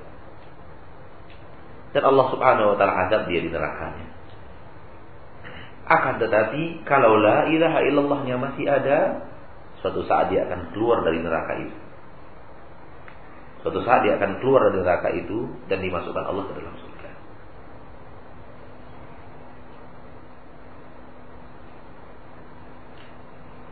Dan 1.93 2.03
Allah 2.09 2.25
subhanahu 2.33 2.73
wa 2.73 2.77
ta'ala 2.79 2.93
azab 3.05 3.29
dia 3.29 3.43
di 3.43 3.53
nerakanya. 3.53 4.07
Akan 5.83 6.17
tetapi, 6.17 6.87
kalau 6.87 7.19
la 7.19 7.45
ilaha 7.51 7.79
illallahnya 7.85 8.35
masih 8.39 8.65
ada, 8.65 9.29
suatu 9.83 9.99
saat 10.07 10.31
dia 10.31 10.47
akan 10.47 10.71
keluar 10.71 11.03
dari 11.03 11.19
neraka 11.19 11.59
itu. 11.59 11.77
Suatu 13.67 13.83
saat 13.83 14.07
dia 14.07 14.15
akan 14.15 14.39
keluar 14.39 14.71
dari 14.71 14.79
neraka 14.79 15.11
itu 15.11 15.51
dan 15.67 15.83
dimasukkan 15.83 16.23
Allah 16.23 16.43
ke 16.47 16.53
dalam 16.55 16.75
surga. 16.79 17.11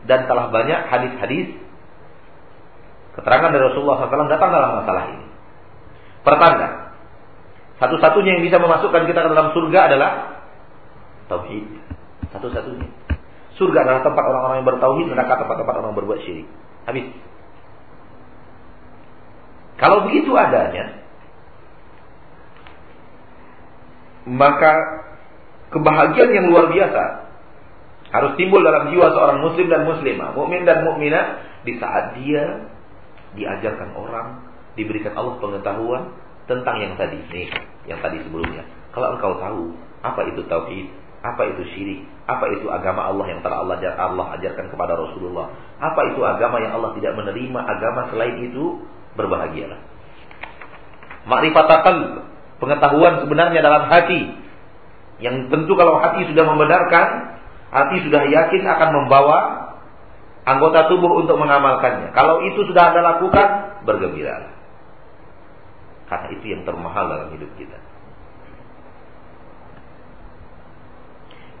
Dan 0.04 0.20
telah 0.28 0.46
banyak 0.52 0.80
hadis-hadis 0.92 1.56
keterangan 3.16 3.48
dari 3.48 3.64
Rasulullah 3.72 4.04
SAW 4.04 4.28
datang 4.28 4.50
dalam 4.52 4.70
masalah 4.84 5.04
ini. 5.16 5.26
Pertanda, 6.22 6.68
satu-satunya 7.80 8.36
yang 8.36 8.44
bisa 8.44 8.60
memasukkan 8.60 9.08
kita 9.08 9.20
ke 9.24 9.28
dalam 9.32 9.50
surga 9.56 9.80
adalah 9.88 10.10
tauhid. 11.32 11.66
Satu-satunya. 12.30 12.88
Surga 13.62 13.86
adalah 13.86 14.02
tempat 14.02 14.24
orang-orang 14.26 14.56
yang 14.58 14.68
bertauhid, 14.74 15.06
neraka 15.06 15.38
tempat-tempat 15.38 15.74
orang 15.78 15.94
berbuat 15.94 16.18
syirik. 16.26 16.50
Habis. 16.82 17.14
Kalau 19.78 20.02
begitu 20.10 20.34
adanya, 20.34 20.98
maka 24.26 24.74
kebahagiaan 25.70 26.34
yang 26.34 26.46
luar 26.50 26.74
biasa 26.74 27.02
harus 28.10 28.32
timbul 28.34 28.66
dalam 28.66 28.90
jiwa 28.90 29.14
seorang 29.14 29.38
muslim 29.46 29.66
dan 29.70 29.86
muslimah, 29.86 30.34
mukmin 30.34 30.66
dan 30.66 30.82
mukminah 30.82 31.24
di 31.62 31.78
saat 31.78 32.18
dia 32.18 32.66
diajarkan 33.38 33.94
orang, 33.94 34.42
diberikan 34.74 35.14
Allah 35.14 35.38
pengetahuan 35.38 36.02
tentang 36.50 36.82
yang 36.82 36.94
tadi 36.98 37.18
nih, 37.30 37.48
yang 37.86 38.02
tadi 38.02 38.18
sebelumnya. 38.26 38.66
Kalau 38.90 39.14
engkau 39.14 39.38
tahu 39.38 39.62
apa 40.02 40.20
itu 40.34 40.42
tauhid, 40.50 40.86
apa 41.22 41.42
itu 41.54 41.62
syirik, 41.70 42.02
apa 42.26 42.50
itu 42.50 42.66
agama 42.66 43.06
Allah 43.06 43.30
yang 43.30 43.40
telah 43.46 43.62
Allah 43.62 43.78
Allah 43.94 44.26
ajarkan 44.38 44.74
kepada 44.74 44.98
Rasulullah, 44.98 45.54
apa 45.78 46.00
itu 46.10 46.18
agama 46.26 46.58
yang 46.58 46.74
Allah 46.74 46.98
tidak 46.98 47.14
menerima, 47.14 47.60
agama 47.62 48.10
selain 48.10 48.42
itu, 48.42 48.82
berbahagialah. 49.14 49.78
Makrifat 51.22 51.66
akal, 51.70 51.96
pengetahuan 52.58 53.22
sebenarnya 53.22 53.62
dalam 53.62 53.86
hati. 53.86 54.34
Yang 55.22 55.54
tentu 55.54 55.78
kalau 55.78 56.02
hati 56.02 56.26
sudah 56.26 56.42
membenarkan, 56.42 57.38
hati 57.70 57.96
sudah 58.02 58.26
yakin 58.26 58.62
akan 58.66 58.90
membawa 58.90 59.38
anggota 60.42 60.90
tubuh 60.90 61.22
untuk 61.22 61.38
mengamalkannya. 61.38 62.10
Kalau 62.10 62.42
itu 62.42 62.66
sudah 62.66 62.90
Anda 62.90 63.00
lakukan, 63.14 63.48
bergembira. 63.86 64.50
Karena 66.10 66.28
itu 66.34 66.44
yang 66.50 66.66
termahal 66.66 67.06
dalam 67.06 67.28
hidup 67.30 67.50
kita. 67.54 67.91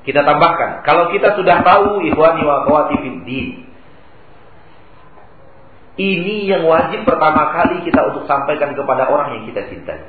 Kita 0.02 0.26
tambahkan, 0.26 0.82
kalau 0.82 1.14
kita 1.14 1.38
sudah 1.38 1.62
tahu 1.62 2.02
ikhwani 2.02 2.42
wa 2.42 2.66
akhwati 2.66 2.94
fiddin, 2.98 3.70
ini 6.00 6.48
yang 6.50 6.66
wajib 6.66 7.06
pertama 7.06 7.54
kali 7.54 7.86
kita 7.86 8.00
untuk 8.10 8.26
sampaikan 8.26 8.74
kepada 8.74 9.06
orang 9.06 9.38
yang 9.38 9.44
kita 9.46 9.68
cintai. 9.70 10.02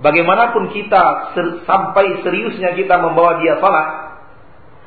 Bagaimanapun 0.00 0.72
kita 0.72 1.36
ser 1.36 1.46
sampai 1.68 2.24
seriusnya 2.24 2.72
kita 2.72 2.96
membawa 2.98 3.36
dia 3.44 3.60
salat, 3.60 3.88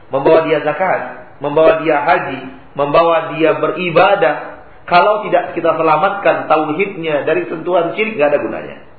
membawa 0.09 0.49
dia 0.49 0.65
zakat, 0.65 1.01
membawa 1.37 1.85
dia 1.85 2.01
haji, 2.01 2.41
membawa 2.73 3.37
dia 3.37 3.53
beribadah, 3.61 4.65
kalau 4.89 5.21
tidak 5.23 5.53
kita 5.53 5.77
selamatkan 5.77 6.49
tauhidnya 6.49 7.29
dari 7.29 7.45
sentuhan 7.45 7.93
syirik 7.93 8.17
gak 8.17 8.33
ada 8.33 8.41
gunanya. 8.41 8.92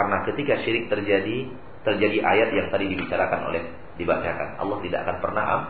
Karena 0.00 0.24
ketika 0.24 0.64
syirik 0.64 0.88
terjadi, 0.88 1.52
terjadi 1.84 2.24
ayat 2.24 2.56
yang 2.56 2.72
tadi 2.72 2.88
dibicarakan 2.88 3.52
oleh 3.52 3.68
dibacakan. 4.00 4.56
Allah 4.56 4.80
tidak 4.80 5.04
akan 5.04 5.16
pernah 5.20 5.44
am, 5.44 5.62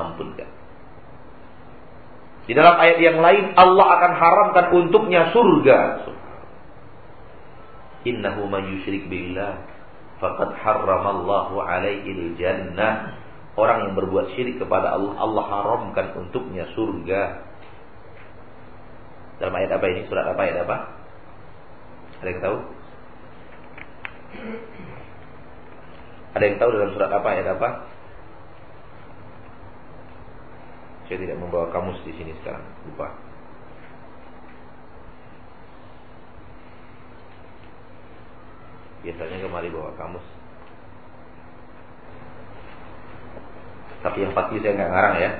ampunkan. 0.00 0.48
Di 2.48 2.56
dalam 2.56 2.80
ayat 2.80 2.96
yang 3.04 3.20
lain 3.20 3.52
Allah 3.52 3.86
akan 4.00 4.12
haramkan 4.16 4.66
untuknya 4.80 5.28
surga. 5.36 6.08
Innahu 8.08 8.48
man 8.48 8.64
yusyrik 8.80 9.12
billah 9.12 9.60
faqad 10.24 10.56
harramallahu 10.64 11.60
alaihi 11.60 12.32
jannah. 12.40 13.20
Orang 13.60 13.84
yang 13.84 13.92
berbuat 13.92 14.32
syirik 14.32 14.56
kepada 14.56 14.96
Allah, 14.96 15.20
Allah 15.20 15.44
haramkan 15.52 16.16
untuknya 16.16 16.64
surga. 16.72 17.44
Dalam 19.36 19.52
ayat 19.52 19.76
apa 19.76 19.84
ini? 19.92 20.08
Surat 20.08 20.32
apa 20.32 20.40
ayat 20.40 20.64
apa? 20.64 20.76
Ada 22.24 22.28
yang 22.32 22.40
tahu? 22.40 22.56
Ada 26.34 26.44
yang 26.50 26.58
tahu 26.58 26.70
dalam 26.74 26.90
surat 26.94 27.10
apa 27.14 27.28
ayat 27.30 27.46
apa? 27.54 27.68
Saya 31.06 31.18
tidak 31.20 31.36
membawa 31.38 31.68
kamus 31.70 32.00
di 32.02 32.16
sini 32.16 32.32
sekarang, 32.42 32.64
lupa. 32.88 33.12
Biasanya 39.04 39.36
kemari 39.44 39.68
bawa 39.68 39.92
kamus. 40.00 40.24
Tapi 44.00 44.18
yang 44.24 44.32
pasti 44.32 44.60
saya 44.64 44.72
nggak 44.76 44.90
ngarang 44.90 45.16
ya. 45.20 45.30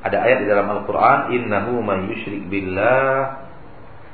Ada 0.00 0.16
ayat 0.24 0.38
di 0.40 0.46
dalam 0.48 0.66
Al-Quran, 0.70 1.18
Innahu 1.36 1.84
man 1.84 2.08
yushrik 2.08 2.48
billah, 2.48 3.44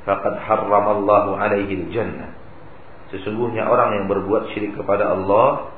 faqad 0.03 0.35
harramallahu 0.43 1.39
alaihi 1.39 1.87
jannah. 1.95 2.35
Sesungguhnya 3.07 3.63
orang 3.63 4.03
yang 4.03 4.05
berbuat 4.11 4.51
syirik 4.51 4.75
kepada 4.75 5.15
Allah, 5.15 5.71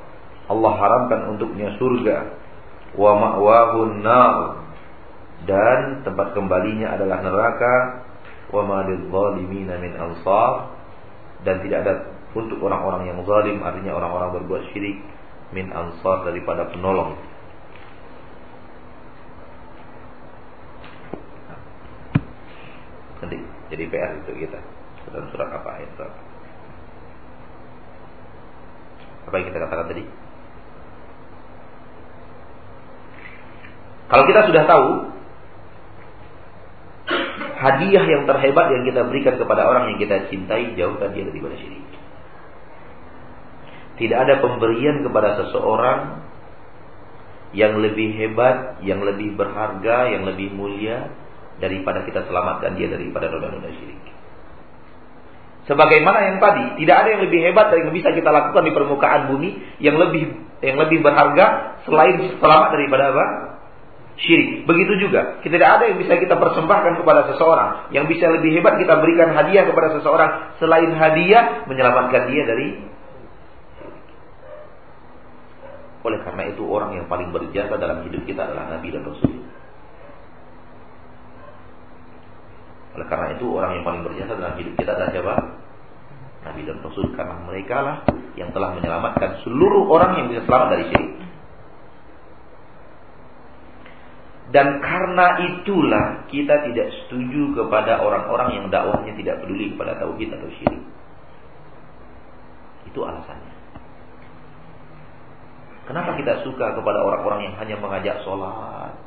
Allah 0.50 0.74
haramkan 0.82 1.38
untuknya 1.38 1.78
surga. 1.78 2.18
Wa 2.98 3.14
ma'wahun 3.14 4.02
nar. 4.02 4.36
Dan 5.46 6.02
tempat 6.02 6.34
kembalinya 6.34 6.98
adalah 6.98 7.22
neraka. 7.22 7.74
Wa 8.50 8.66
ma 8.66 8.82
min 8.90 9.94
ansar. 9.94 10.74
Dan 11.46 11.62
tidak 11.62 11.78
ada 11.86 11.94
untuk 12.34 12.62
orang-orang 12.62 13.10
yang 13.10 13.22
zalim, 13.26 13.62
artinya 13.62 13.98
orang-orang 13.98 14.42
berbuat 14.42 14.74
syirik 14.74 15.02
min 15.54 15.70
ansar 15.74 16.26
daripada 16.26 16.70
penolong. 16.70 17.18
Nanti 23.22 23.38
jadi 23.74 23.84
PR 23.90 24.12
itu 24.22 24.32
kita. 24.46 24.60
Dalam 25.10 25.26
surat 25.34 25.50
apa 25.50 25.70
ayat 25.82 25.90
berapa? 25.98 26.29
Apa 29.30 29.38
yang 29.38 29.48
kita 29.54 29.62
katakan 29.62 29.86
tadi? 29.94 30.04
Kalau 34.10 34.24
kita 34.26 34.42
sudah 34.50 34.64
tahu 34.66 34.88
hadiah 37.62 38.06
yang 38.10 38.26
terhebat 38.26 38.68
yang 38.74 38.84
kita 38.90 39.06
berikan 39.06 39.38
kepada 39.38 39.70
orang 39.70 39.94
yang 39.94 40.02
kita 40.02 40.34
cintai 40.34 40.74
jauhkan 40.74 41.14
dia 41.14 41.30
daripada 41.30 41.54
syirik. 41.62 41.86
Tidak 44.02 44.18
ada 44.18 44.42
pemberian 44.42 45.06
kepada 45.06 45.46
seseorang 45.46 46.26
yang 47.54 47.78
lebih 47.78 48.18
hebat, 48.18 48.82
yang 48.82 49.06
lebih 49.06 49.38
berharga, 49.38 50.10
yang 50.10 50.26
lebih 50.26 50.50
mulia 50.58 51.14
daripada 51.62 52.02
kita 52.02 52.26
selamatkan 52.26 52.82
dia 52.82 52.90
daripada 52.90 53.30
noda-noda 53.30 53.70
syirik. 53.78 54.19
Sebagaimana 55.70 56.34
yang 56.34 56.38
tadi, 56.42 56.82
tidak 56.82 56.96
ada 57.06 57.10
yang 57.14 57.22
lebih 57.30 57.40
hebat 57.46 57.70
dari 57.70 57.86
yang 57.86 57.94
bisa 57.94 58.10
kita 58.10 58.34
lakukan 58.34 58.66
di 58.66 58.74
permukaan 58.74 59.30
bumi 59.30 59.50
yang 59.78 60.02
lebih 60.02 60.34
yang 60.66 60.82
lebih 60.82 61.06
berharga 61.06 61.78
selain 61.86 62.18
selamat 62.42 62.70
daripada 62.74 63.14
apa? 63.14 63.26
Syirik. 64.18 64.66
Begitu 64.66 65.08
juga, 65.08 65.40
kita 65.46 65.62
tidak 65.62 65.72
ada 65.80 65.84
yang 65.94 66.02
bisa 66.02 66.18
kita 66.18 66.36
persembahkan 66.42 66.98
kepada 66.98 67.22
seseorang 67.32 67.94
yang 67.94 68.10
bisa 68.10 68.28
lebih 68.34 68.50
hebat 68.58 68.82
kita 68.82 68.98
berikan 68.98 69.30
hadiah 69.32 69.64
kepada 69.70 69.94
seseorang 69.96 70.58
selain 70.58 70.90
hadiah 70.98 71.64
menyelamatkan 71.70 72.28
dia 72.34 72.44
dari 72.50 72.90
oleh 76.00 76.20
karena 76.26 76.44
itu 76.50 76.64
orang 76.66 76.98
yang 76.98 77.06
paling 77.06 77.30
berjasa 77.30 77.78
dalam 77.78 78.02
hidup 78.10 78.26
kita 78.26 78.42
adalah 78.42 78.74
Nabi 78.74 78.90
dan 78.90 79.06
Rasul. 79.06 79.59
Oleh 83.00 83.08
karena 83.08 83.32
itu 83.32 83.48
orang 83.56 83.80
yang 83.80 83.88
paling 83.88 84.04
berjasa 84.04 84.36
dalam 84.36 84.60
hidup 84.60 84.76
kita 84.76 84.92
adalah 84.92 85.10
siapa? 85.16 85.36
Nabi 86.44 86.68
dan 86.68 86.84
Rasul 86.84 87.16
karena 87.16 87.36
mereka 87.48 87.78
lah 87.80 87.98
yang 88.36 88.52
telah 88.52 88.76
menyelamatkan 88.76 89.40
seluruh 89.48 89.88
orang 89.88 90.20
yang 90.20 90.28
bisa 90.28 90.44
selamat 90.44 90.68
dari 90.76 90.84
syirik. 90.92 91.12
Dan 94.52 94.84
karena 94.84 95.26
itulah 95.48 96.28
kita 96.28 96.56
tidak 96.68 96.88
setuju 97.06 97.56
kepada 97.56 98.04
orang-orang 98.04 98.60
yang 98.60 98.66
dakwahnya 98.68 99.16
tidak 99.16 99.48
peduli 99.48 99.72
kepada 99.72 99.96
tauhid 99.96 100.36
atau 100.36 100.50
syirik. 100.60 100.84
Itu 102.84 103.00
alasannya. 103.08 103.56
Kenapa 105.88 106.20
kita 106.20 106.44
suka 106.44 106.76
kepada 106.76 107.00
orang-orang 107.00 107.48
yang 107.48 107.56
hanya 107.64 107.80
mengajak 107.80 108.20
sholat, 108.28 109.00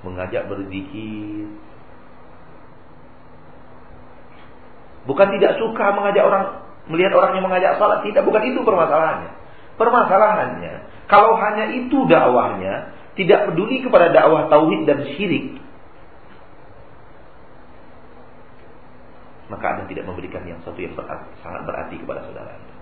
mengajak 0.00 0.48
berzikir? 0.48 1.65
Bukan 5.06 5.26
tidak 5.38 5.62
suka 5.62 5.94
mengajak 5.94 6.26
orang 6.26 6.44
melihat 6.90 7.14
orang 7.14 7.38
yang 7.38 7.44
mengajak 7.46 7.78
sholat, 7.78 8.02
tidak. 8.02 8.26
Bukan 8.26 8.42
itu 8.46 8.60
permasalahannya. 8.62 9.30
Permasalahannya, 9.76 10.74
kalau 11.06 11.38
hanya 11.38 11.70
itu 11.70 12.06
dakwahnya, 12.10 12.96
tidak 13.14 13.50
peduli 13.50 13.84
kepada 13.84 14.10
dakwah 14.10 14.50
tauhid 14.50 14.88
dan 14.88 15.04
syirik, 15.14 15.62
maka 19.46 19.64
Anda 19.76 19.84
tidak 19.86 20.04
memberikan 20.10 20.42
yang 20.48 20.58
satu 20.66 20.78
yang 20.80 20.96
berarti, 20.98 21.30
sangat 21.44 21.62
berarti 21.68 21.94
kepada 22.02 22.20
saudara 22.26 22.50
Anda. 22.56 22.74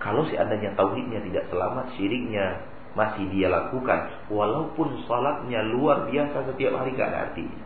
Kalau 0.00 0.22
seandainya 0.28 0.70
tauhidnya 0.78 1.20
tidak 1.24 1.50
selamat, 1.50 1.92
syiriknya 1.98 2.62
masih 2.96 3.28
dia 3.34 3.52
lakukan, 3.52 4.30
walaupun 4.32 5.04
salatnya 5.04 5.60
luar 5.66 6.08
biasa 6.08 6.46
setiap 6.52 6.72
hari 6.80 6.96
gak 6.96 7.12
ada 7.12 7.18
artinya. 7.30 7.65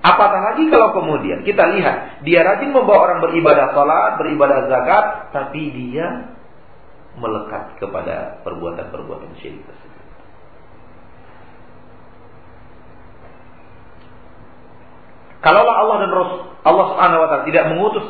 Apatah 0.00 0.40
lagi 0.52 0.64
kalau 0.72 0.96
kemudian 0.96 1.44
kita 1.44 1.76
lihat 1.76 2.24
dia 2.24 2.40
rajin 2.40 2.72
membawa 2.72 3.12
orang 3.12 3.20
beribadah 3.20 3.76
salat, 3.76 4.16
beribadah 4.16 4.64
zakat, 4.72 5.04
tapi 5.36 5.68
dia 5.76 6.32
melekat 7.20 7.76
kepada 7.76 8.40
perbuatan-perbuatan 8.40 9.36
syirik 9.44 9.60
tersebut. 9.60 10.04
Kalaulah 15.44 15.76
Allah 15.84 15.96
dan 16.04 16.10
Rasul 16.12 16.40
Allah 16.64 16.84
Subhanahu 16.92 17.20
wa 17.24 17.28
taala 17.32 17.44
tidak 17.48 17.64
mengutus 17.72 18.06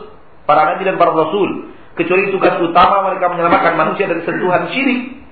para 0.46 0.74
nabi 0.74 0.82
dan 0.82 0.98
para 0.98 1.14
rasul 1.14 1.74
kecuali 1.94 2.30
tugas 2.34 2.58
utama 2.58 3.06
mereka 3.06 3.30
menyelamatkan 3.30 3.74
manusia 3.78 4.10
dari 4.10 4.22
sentuhan 4.26 4.70
syirik. 4.74 5.22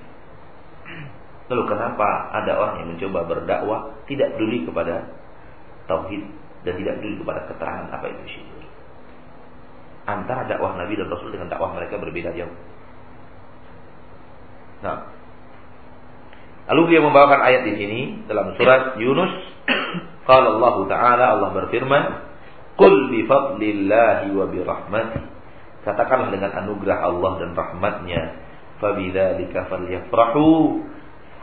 Lalu 1.51 1.63
kenapa 1.65 2.35
ada 2.35 2.51
orang 2.55 2.75
yang 2.83 2.89
mencoba 2.95 3.19
berdakwah 3.25 3.79
tidak 4.07 4.35
peduli 4.37 4.63
kepada 4.63 5.11
tauhid 5.89 6.48
dan 6.67 6.73
tidak 6.75 6.93
peduli 6.99 7.15
kepada 7.23 7.41
keterangan 7.47 7.85
apa 7.93 8.05
itu 8.11 8.23
syirik? 8.35 8.67
Antara 10.09 10.49
dakwah 10.49 10.75
Nabi 10.75 10.97
dan 10.97 11.07
Rasul 11.07 11.29
dengan 11.31 11.47
dakwah 11.53 11.71
mereka 11.77 12.01
berbeda 12.01 12.33
jauh. 12.33 12.55
Nah, 14.79 15.11
lalu 16.71 16.95
dia 16.95 16.99
membawakan 17.03 17.41
ayat 17.43 17.61
di 17.67 17.73
sini 17.77 17.99
dalam 18.25 18.55
surat 18.55 18.95
Yunus. 18.97 19.33
Kalau 20.29 20.61
Allah 20.61 20.75
Taala 20.85 21.25
Allah 21.35 21.49
berfirman, 21.57 22.03
Qul 22.79 23.11
bi 23.11 23.27
fadlillahi 23.27 24.31
wa 24.31 24.45
bi 24.47 24.59
rahmati. 24.63 25.19
Katakanlah 25.83 26.31
dengan 26.31 26.51
anugerah 26.63 26.97
Allah 27.03 27.31
dan 27.43 27.51
rahmatnya. 27.51 28.21
Fabidzalika 28.79 29.67
falyafrahu. 29.67 30.79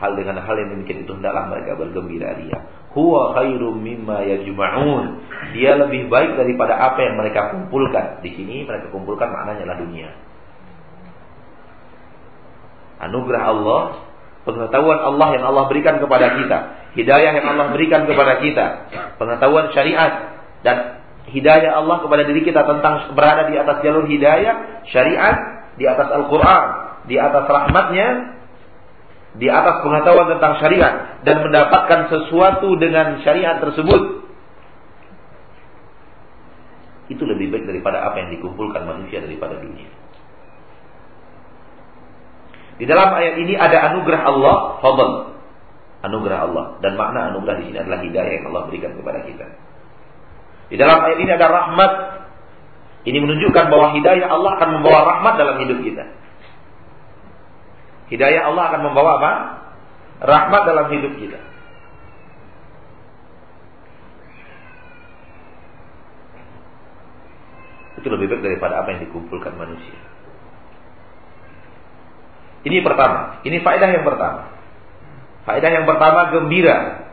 Hal 0.01 0.13
dengan 0.17 0.41
hal 0.41 0.55
yang 0.57 0.77
demikian 0.77 1.05
itu 1.05 1.13
hendaklah 1.13 1.49
mereka 1.49 1.77
bergembira 1.77 2.37
ria. 2.37 2.57
Huwa 2.97 3.37
khairum 3.37 3.77
mimma 3.77 4.25
yajma'un. 4.25 5.21
Dia 5.53 5.77
lebih 5.77 6.09
baik 6.09 6.33
daripada 6.33 6.81
apa 6.81 6.97
yang 7.05 7.21
mereka 7.21 7.53
kumpulkan. 7.53 8.25
Di 8.25 8.33
sini 8.33 8.65
mereka 8.65 8.89
kumpulkan 8.89 9.29
maknanya 9.29 9.69
adalah 9.69 9.79
dunia. 9.85 10.09
Anugerah 12.97 13.43
Allah, 13.53 13.81
pengetahuan 14.49 14.97
Allah 14.97 15.27
yang 15.37 15.45
Allah 15.45 15.69
berikan 15.69 16.01
kepada 16.01 16.41
kita, 16.41 16.57
hidayah 16.97 17.37
yang 17.37 17.45
Allah 17.45 17.69
berikan 17.69 18.09
kepada 18.09 18.41
kita, 18.41 18.65
pengetahuan 19.21 19.69
syariat 19.77 20.41
dan 20.65 21.05
hidayah 21.29 21.77
Allah 21.77 22.01
kepada 22.01 22.25
diri 22.25 22.41
kita 22.41 22.65
tentang 22.65 23.13
berada 23.13 23.45
di 23.53 23.61
atas 23.61 23.85
jalur 23.85 24.09
hidayah, 24.09 24.87
syariat, 24.89 25.35
di 25.77 25.85
atas 25.85 26.09
Al-Quran, 26.09 26.65
di 27.05 27.15
atas 27.21 27.45
rahmatnya, 27.45 28.36
di 29.37 29.47
atas 29.47 29.85
pengetahuan 29.85 30.33
tentang 30.33 30.53
syariat, 30.57 30.93
dan 31.21 31.45
mendapatkan 31.45 32.09
sesuatu 32.09 32.73
dengan 32.81 33.21
syariat 33.21 33.61
tersebut. 33.61 34.25
Itu 37.07 37.23
lebih 37.23 37.53
baik 37.53 37.65
daripada 37.69 38.03
apa 38.03 38.19
yang 38.19 38.29
dikumpulkan 38.35 38.83
manusia 38.83 39.23
daripada 39.23 39.61
dunia. 39.61 39.87
Di 42.77 42.85
dalam 42.85 43.09
ayat 43.13 43.41
ini 43.41 43.53
ada 43.57 43.93
anugerah 43.93 44.21
Allah, 44.21 44.57
fadl. 44.81 45.09
Anugerah 46.05 46.39
Allah. 46.45 46.65
Dan 46.81 46.93
makna 46.93 47.33
anugerah 47.33 47.57
di 47.61 47.73
sini 47.73 47.77
adalah 47.81 47.99
hidayah 48.05 48.31
yang 48.37 48.45
Allah 48.53 48.63
berikan 48.69 48.93
kepada 48.93 49.19
kita. 49.25 49.45
Di 50.69 50.75
dalam 50.77 50.99
ayat 51.01 51.17
ini 51.17 51.31
ada 51.33 51.47
rahmat. 51.49 51.91
Ini 53.07 53.17
menunjukkan 53.23 53.65
bahwa 53.71 53.95
hidayah 53.97 54.27
Allah 54.29 54.51
akan 54.59 54.69
membawa 54.77 54.99
rahmat 55.15 55.33
dalam 55.39 55.55
hidup 55.63 55.79
kita. 55.79 56.05
Hidayah 58.07 58.47
Allah 58.47 58.63
akan 58.71 58.81
membawa 58.87 59.11
apa? 59.19 59.31
Rahmat 60.23 60.61
dalam 60.63 60.87
hidup 60.89 61.13
kita. 61.19 61.39
Itu 67.97 68.07
lebih 68.13 68.29
baik 68.29 68.41
daripada 68.45 68.81
apa 68.81 68.95
yang 68.95 69.01
dikumpulkan 69.09 69.57
manusia. 69.57 69.97
Ini 72.63 72.83
pertama. 72.83 73.43
Ini 73.43 73.57
faedah 73.61 73.89
yang 73.91 74.05
pertama. 74.07 74.53
Faedah 75.47 75.71
yang 75.71 75.85
pertama 75.87 76.31
gembira. 76.31 77.09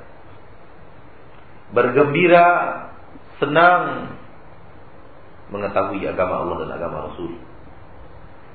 Bergembira 1.74 2.46
senang 3.42 4.14
mengetahui 5.50 6.02
agama 6.06 6.46
Allah 6.46 6.56
dan 6.66 6.70
agama 6.74 6.96
Rasul. 7.10 7.38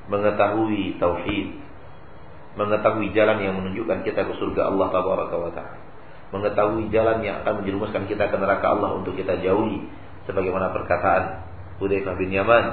Mengetahui 0.08 1.00
tauhid. 1.00 1.69
Mengetahui 2.58 3.14
jalan 3.14 3.38
yang 3.38 3.54
menunjukkan 3.62 4.02
kita 4.02 4.26
ke 4.26 4.32
surga 4.42 4.74
Allah 4.74 4.90
tabaraka 4.90 5.36
wa 5.38 5.50
taala. 5.54 5.78
Mengetahui 6.34 6.90
jalan 6.90 7.22
yang 7.22 7.42
akan 7.42 7.62
menjerumuskan 7.62 8.06
kita 8.10 8.30
ke 8.30 8.36
neraka 8.38 8.74
Allah 8.74 8.98
untuk 8.98 9.14
kita 9.14 9.38
jauhi 9.42 9.86
sebagaimana 10.26 10.74
perkataan 10.74 11.46
Hudzaifah 11.78 12.14
bin 12.18 12.30
Yaman. 12.34 12.64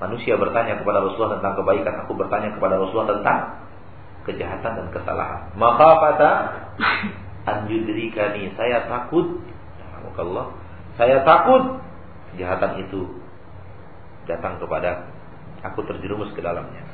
Manusia 0.00 0.40
bertanya 0.40 0.80
kepada 0.80 1.04
Rasulullah 1.04 1.36
tentang 1.40 1.60
kebaikan, 1.60 1.94
aku 2.04 2.12
bertanya 2.16 2.56
kepada 2.56 2.80
Rasulullah 2.80 3.20
tentang 3.20 3.38
kejahatan 4.24 4.72
dan 4.80 4.86
kesalahan. 4.92 5.52
Maka 5.60 5.88
pada 6.00 6.30
anjudrikani 7.52 8.56
saya 8.56 8.88
takut. 8.88 9.44
Allah 10.16 10.52
saya 10.96 11.20
takut. 11.24 11.80
Kejahatan 12.32 12.86
itu 12.86 13.20
datang 14.28 14.60
kepada 14.60 15.08
aku 15.64 15.80
terjerumus 15.84 16.30
ke 16.36 16.40
dalamnya 16.44 16.89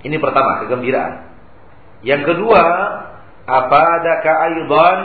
ini 0.00 0.16
pertama 0.16 0.64
kegembiraan. 0.64 1.28
Yang 2.00 2.32
kedua 2.32 2.62
apa 3.44 3.80
ada 4.00 4.12
aidan 4.24 4.98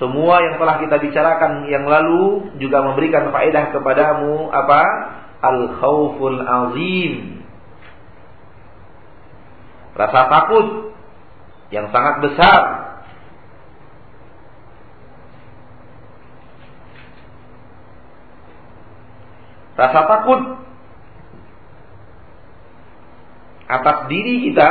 semua 0.00 0.40
yang 0.40 0.56
telah 0.56 0.80
kita 0.80 0.96
bicarakan 0.96 1.68
yang 1.68 1.84
lalu 1.84 2.56
juga 2.56 2.80
memberikan 2.80 3.28
faedah 3.28 3.68
kepadamu 3.76 4.48
apa? 4.48 4.82
Al 5.44 5.76
khauful 5.76 6.40
azim. 6.40 7.44
Rasa 9.92 10.20
takut 10.32 10.96
yang 11.68 11.92
sangat 11.92 12.24
besar. 12.24 12.62
Rasa 19.76 20.00
takut 20.08 20.40
atas 23.70 24.10
diri 24.10 24.50
kita, 24.50 24.70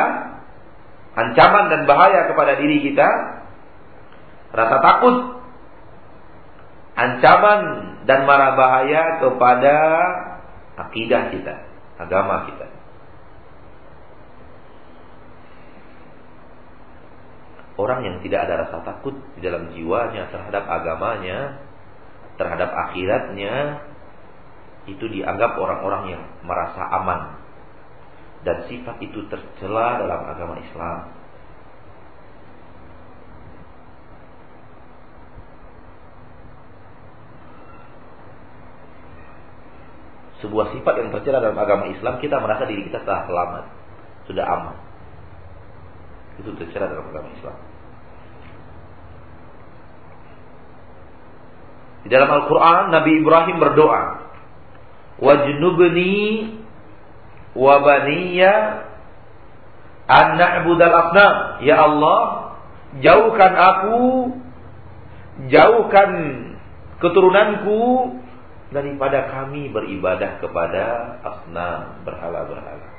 ancaman 1.15 1.71
dan 1.71 1.81
bahaya 1.87 2.27
kepada 2.27 2.60
diri 2.60 2.83
kita, 2.83 3.08
rasa 4.52 4.77
takut, 4.83 5.15
ancaman 7.00 7.62
dan 8.04 8.27
marah 8.27 8.60
bahaya 8.60 9.23
kepada 9.23 9.75
akidah 10.75 11.31
kita, 11.31 11.56
agama 11.95 12.52
kita. 12.52 12.79
orang 17.79 18.00
yang 18.04 18.17
tidak 18.19 18.43
ada 18.43 18.67
rasa 18.67 18.83
takut 18.83 19.15
di 19.39 19.41
dalam 19.41 19.71
jiwanya 19.71 20.27
terhadap 20.27 20.67
agamanya, 20.67 21.63
terhadap 22.35 22.67
akhiratnya, 22.67 23.79
itu 24.91 25.06
dianggap 25.08 25.56
orang-orang 25.56 26.19
yang 26.19 26.23
merasa 26.43 26.83
aman. 27.00 27.38
Dan 28.40 28.63
sifat 28.71 29.04
itu 29.04 29.19
tercela 29.27 30.00
dalam 30.00 30.21
agama 30.31 30.56
Islam. 30.63 31.12
Sebuah 40.40 40.71
sifat 40.71 40.94
yang 41.04 41.10
tercela 41.12 41.44
dalam 41.44 41.60
agama 41.60 41.92
Islam, 41.92 42.15
kita 42.23 42.40
merasa 42.40 42.63
diri 42.63 42.87
kita 42.87 43.04
telah 43.04 43.27
selamat, 43.27 43.63
sudah 44.31 44.46
aman. 44.48 44.77
Itu 46.40 46.56
tercela 46.56 46.87
dalam 46.87 47.12
agama 47.12 47.27
Islam. 47.35 47.60
Di 52.00 52.08
dalam 52.08 52.31
Al-Quran 52.31 52.83
Nabi 52.96 53.12
Ibrahim 53.19 53.58
berdoa. 53.60 54.04
Wajnubni 55.19 56.15
wabaniya 57.58 58.54
an 60.10 60.27
na'budal 60.37 60.93
asnam. 60.93 61.35
Ya 61.65 61.77
Allah, 61.77 62.21
jauhkan 63.02 63.54
aku, 63.54 64.02
jauhkan 65.50 66.10
keturunanku 67.00 67.79
daripada 68.69 69.29
kami 69.33 69.69
beribadah 69.69 70.41
kepada 70.41 70.85
asnam, 71.25 72.06
berhala-berhala. 72.06 72.89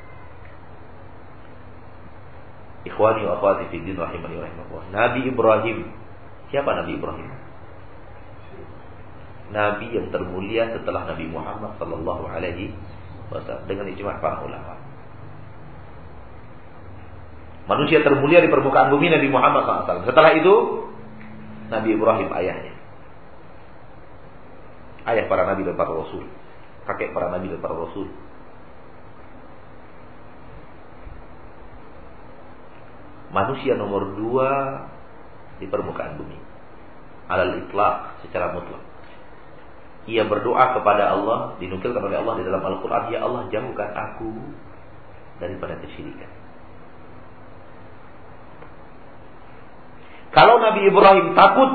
Ikhwani 2.81 3.29
wa 3.29 3.37
akhwati 3.37 3.69
fi 3.69 3.77
din 3.85 3.99
rahimani 3.99 4.41
wa 4.41 4.83
Nabi 4.89 5.29
Ibrahim. 5.29 5.85
Siapa 6.49 6.71
Nabi 6.81 6.97
Ibrahim? 6.97 7.29
Nabi 9.51 9.87
yang 9.93 10.09
termulia 10.15 10.71
setelah 10.73 11.11
Nabi 11.11 11.27
Muhammad 11.27 11.75
sallallahu 11.77 12.25
alaihi 12.31 12.73
dengan 13.67 13.87
ijma' 13.87 14.19
para 14.19 14.43
ulama. 14.43 14.75
Manusia 17.71 18.03
termulia 18.03 18.43
di 18.43 18.51
permukaan 18.51 18.91
bumi 18.91 19.07
Nabi 19.07 19.31
Muhammad 19.31 19.63
SAW. 19.63 20.03
Setelah 20.03 20.35
itu 20.35 20.55
Nabi 21.71 21.89
Ibrahim 21.95 22.29
ayahnya. 22.35 22.75
Ayah 25.07 25.25
para 25.31 25.49
nabi 25.49 25.65
dan 25.65 25.79
para 25.79 25.95
rasul. 25.95 26.27
Kakek 26.85 27.15
para 27.15 27.31
nabi 27.31 27.49
dan 27.49 27.63
para 27.63 27.79
rasul. 27.79 28.11
manusia 33.31 33.79
nomor 33.79 34.19
dua 34.19 34.51
di 35.63 35.67
permukaan 35.71 36.19
bumi. 36.19 36.39
Alal 37.31 37.63
itlaq 37.67 38.27
secara 38.27 38.51
mutlak. 38.55 38.83
Ia 40.11 40.27
berdoa 40.27 40.75
kepada 40.75 41.15
Allah, 41.15 41.55
dinukilkan 41.63 42.03
oleh 42.03 42.19
Allah 42.19 42.35
di 42.43 42.43
dalam 42.43 42.59
Al-Quran, 42.59 43.15
Ya 43.15 43.23
Allah 43.23 43.47
jauhkan 43.47 43.91
aku 43.95 44.31
daripada 45.39 45.79
kesyirikan. 45.79 46.31
Kalau 50.35 50.59
Nabi 50.59 50.87
Ibrahim 50.91 51.35
takut 51.35 51.71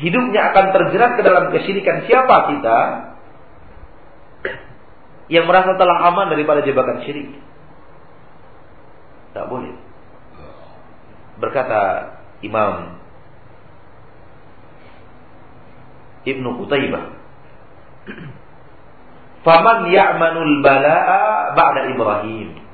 hidupnya 0.00 0.52
akan 0.52 0.64
terjerat 0.72 1.10
ke 1.16 1.22
dalam 1.24 1.44
kesyirikan, 1.52 2.04
siapa 2.04 2.36
kita 2.52 2.78
yang 5.32 5.44
merasa 5.48 5.76
telah 5.76 6.06
aman 6.12 6.32
daripada 6.32 6.64
jebakan 6.64 7.04
syirik? 7.04 7.32
Tak 9.36 9.52
boleh. 9.52 9.76
Berkata 11.36 12.12
Imam 12.40 12.95
Ibnu 16.26 16.58
Qutaibah 16.60 17.04
Faman 19.46 19.86
ya'manul 19.94 20.60
bala'a 20.60 21.54
ba'da 21.54 21.80
Ibrahim 21.94 22.66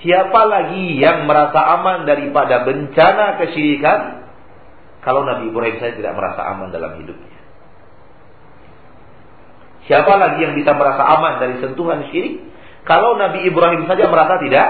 Siapa 0.00 0.40
lagi 0.48 0.96
yang 0.96 1.28
merasa 1.28 1.60
aman 1.76 2.08
daripada 2.08 2.64
bencana 2.64 3.36
kesyirikan 3.36 4.24
kalau 5.04 5.24
Nabi 5.28 5.52
Ibrahim 5.52 5.76
saya 5.76 5.92
tidak 5.96 6.12
merasa 6.16 6.40
aman 6.44 6.72
dalam 6.72 6.96
hidupnya? 7.00 7.40
Siapa 9.88 10.12
lagi 10.16 10.44
yang 10.44 10.56
bisa 10.56 10.72
merasa 10.76 11.04
aman 11.04 11.40
dari 11.40 11.60
sentuhan 11.60 12.08
syirik 12.08 12.48
kalau 12.88 13.16
Nabi 13.20 13.44
Ibrahim 13.44 13.84
saja 13.84 14.08
merasa 14.08 14.40
tidak 14.40 14.68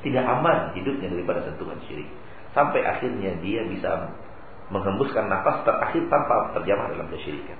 tidak 0.00 0.24
aman 0.26 0.72
hidupnya 0.74 1.12
daripada 1.12 1.46
sentuhan 1.46 1.78
syirik. 1.86 2.10
Sampai 2.50 2.82
akhirnya 2.82 3.38
dia 3.44 3.62
bisa 3.70 4.10
menghembuskan 4.70 5.26
nafas 5.26 5.66
terakhir 5.66 6.06
tanpa 6.06 6.54
terjamah 6.58 6.94
dalam 6.94 7.06
kesyirikan. 7.10 7.58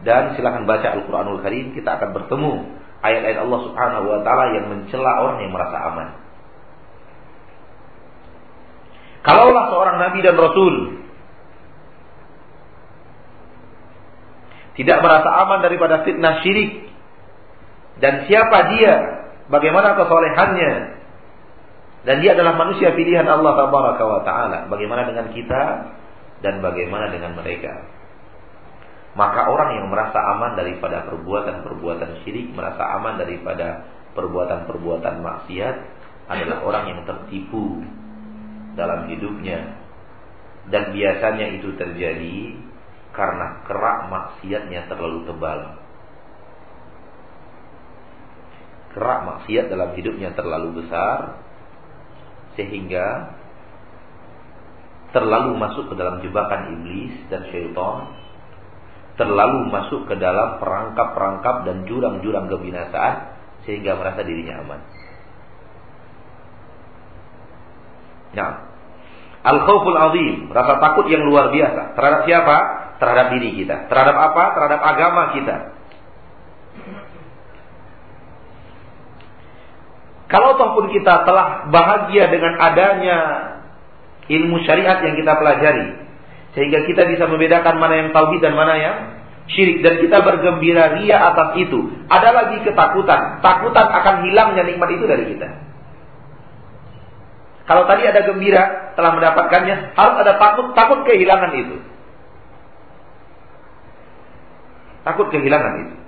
Dan 0.00 0.32
silahkan 0.32 0.64
baca 0.64 0.96
Al-Quranul 0.96 1.44
Karim, 1.44 1.76
kita 1.76 2.00
akan 2.00 2.16
bertemu 2.16 2.52
ayat-ayat 3.04 3.38
Allah 3.44 3.60
Subhanahu 3.68 4.04
wa 4.08 4.20
taala 4.24 4.44
yang 4.56 4.66
mencela 4.72 5.12
orang 5.20 5.44
yang 5.44 5.52
merasa 5.52 5.76
aman. 5.92 6.08
Kalaulah 9.20 9.64
seorang 9.68 9.96
nabi 10.00 10.18
dan 10.24 10.36
rasul 10.40 10.96
tidak 14.80 15.04
merasa 15.04 15.28
aman 15.44 15.60
daripada 15.60 16.00
fitnah 16.08 16.40
syirik 16.40 16.88
dan 18.00 18.24
siapa 18.24 18.72
dia 18.72 18.94
bagaimana 19.52 19.92
kesolehannya 19.92 20.99
dan 22.00 22.24
dia 22.24 22.32
adalah 22.32 22.56
manusia 22.56 22.96
pilihan 22.96 23.28
Allah 23.28 23.52
tabaraka 23.60 24.04
wa 24.04 24.20
taala. 24.24 24.58
Bagaimana 24.72 25.04
dengan 25.04 25.28
kita 25.36 25.62
dan 26.40 26.64
bagaimana 26.64 27.12
dengan 27.12 27.36
mereka? 27.36 27.84
Maka 29.12 29.50
orang 29.50 29.76
yang 29.76 29.86
merasa 29.90 30.16
aman 30.16 30.54
daripada 30.56 31.04
perbuatan-perbuatan 31.10 32.24
syirik, 32.24 32.54
merasa 32.56 32.88
aman 32.96 33.20
daripada 33.20 33.84
perbuatan-perbuatan 34.16 35.14
maksiat 35.20 35.76
adalah 36.30 36.62
orang 36.62 36.84
yang 36.94 37.00
tertipu 37.04 37.84
dalam 38.78 39.10
hidupnya. 39.10 39.82
Dan 40.70 40.94
biasanya 40.94 41.52
itu 41.58 41.74
terjadi 41.74 42.38
karena 43.10 43.66
kerak 43.66 43.98
maksiatnya 44.06 44.86
terlalu 44.86 45.26
tebal. 45.26 45.80
kerak 48.90 49.20
maksiat 49.22 49.70
dalam 49.70 49.94
hidupnya 49.94 50.34
terlalu 50.34 50.82
besar 50.82 51.38
sehingga 52.58 53.36
terlalu 55.10 55.58
masuk 55.58 55.90
ke 55.90 55.94
dalam 55.98 56.22
jebakan 56.22 56.78
iblis 56.78 57.14
dan 57.30 57.46
syaitan 57.50 58.20
terlalu 59.20 59.68
masuk 59.68 60.08
ke 60.08 60.16
dalam 60.16 60.56
perangkap-perangkap 60.56 61.68
dan 61.68 61.84
jurang-jurang 61.84 62.48
kebinasaan 62.48 63.36
sehingga 63.68 64.00
merasa 64.00 64.24
dirinya 64.24 64.64
aman. 64.64 64.80
Nah, 68.32 68.50
al-khauful 69.44 69.98
azim, 70.00 70.48
rasa 70.48 70.80
takut 70.80 71.04
yang 71.12 71.28
luar 71.28 71.52
biasa 71.52 71.92
terhadap 71.92 72.20
siapa? 72.24 72.56
Terhadap 72.96 73.26
diri 73.36 73.50
kita. 73.60 73.92
Terhadap 73.92 74.16
apa? 74.16 74.44
Terhadap 74.56 74.80
agama 74.88 75.22
kita. 75.36 75.56
Kalau 80.30 80.54
ataupun 80.54 80.94
kita 80.94 81.26
telah 81.26 81.66
bahagia 81.74 82.30
dengan 82.30 82.54
adanya 82.62 83.18
ilmu 84.30 84.62
syariat 84.62 85.02
yang 85.02 85.18
kita 85.18 85.34
pelajari, 85.34 86.06
sehingga 86.54 86.86
kita 86.86 87.02
bisa 87.10 87.26
membedakan 87.26 87.82
mana 87.82 87.98
yang 87.98 88.08
tauhid 88.14 88.38
dan 88.38 88.54
mana 88.54 88.74
yang 88.78 88.96
syirik 89.50 89.82
dan 89.82 89.98
kita 89.98 90.22
bergembira 90.22 90.94
ria 91.02 91.18
atas 91.34 91.58
itu. 91.58 91.90
Ada 92.06 92.30
lagi 92.30 92.62
ketakutan, 92.62 93.42
takutan 93.42 93.86
akan 93.90 94.14
hilangnya 94.22 94.62
nikmat 94.62 94.90
itu 94.94 95.04
dari 95.10 95.34
kita. 95.34 95.48
Kalau 97.66 97.86
tadi 97.86 98.02
ada 98.06 98.26
gembira 98.26 98.94
telah 98.94 99.14
mendapatkannya, 99.14 99.94
harus 99.94 100.16
ada 100.26 100.32
takut 100.38 100.74
takut 100.78 101.06
kehilangan 101.06 101.54
itu. 101.54 101.76
Takut 105.06 105.26
kehilangan 105.30 105.74
itu. 105.86 105.99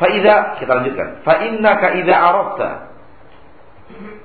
Faidah 0.00 0.56
kita 0.60 0.72
lanjutkan. 0.72 1.20
Fa 1.24 1.34
innaka 1.44 1.86
idza 2.00 2.16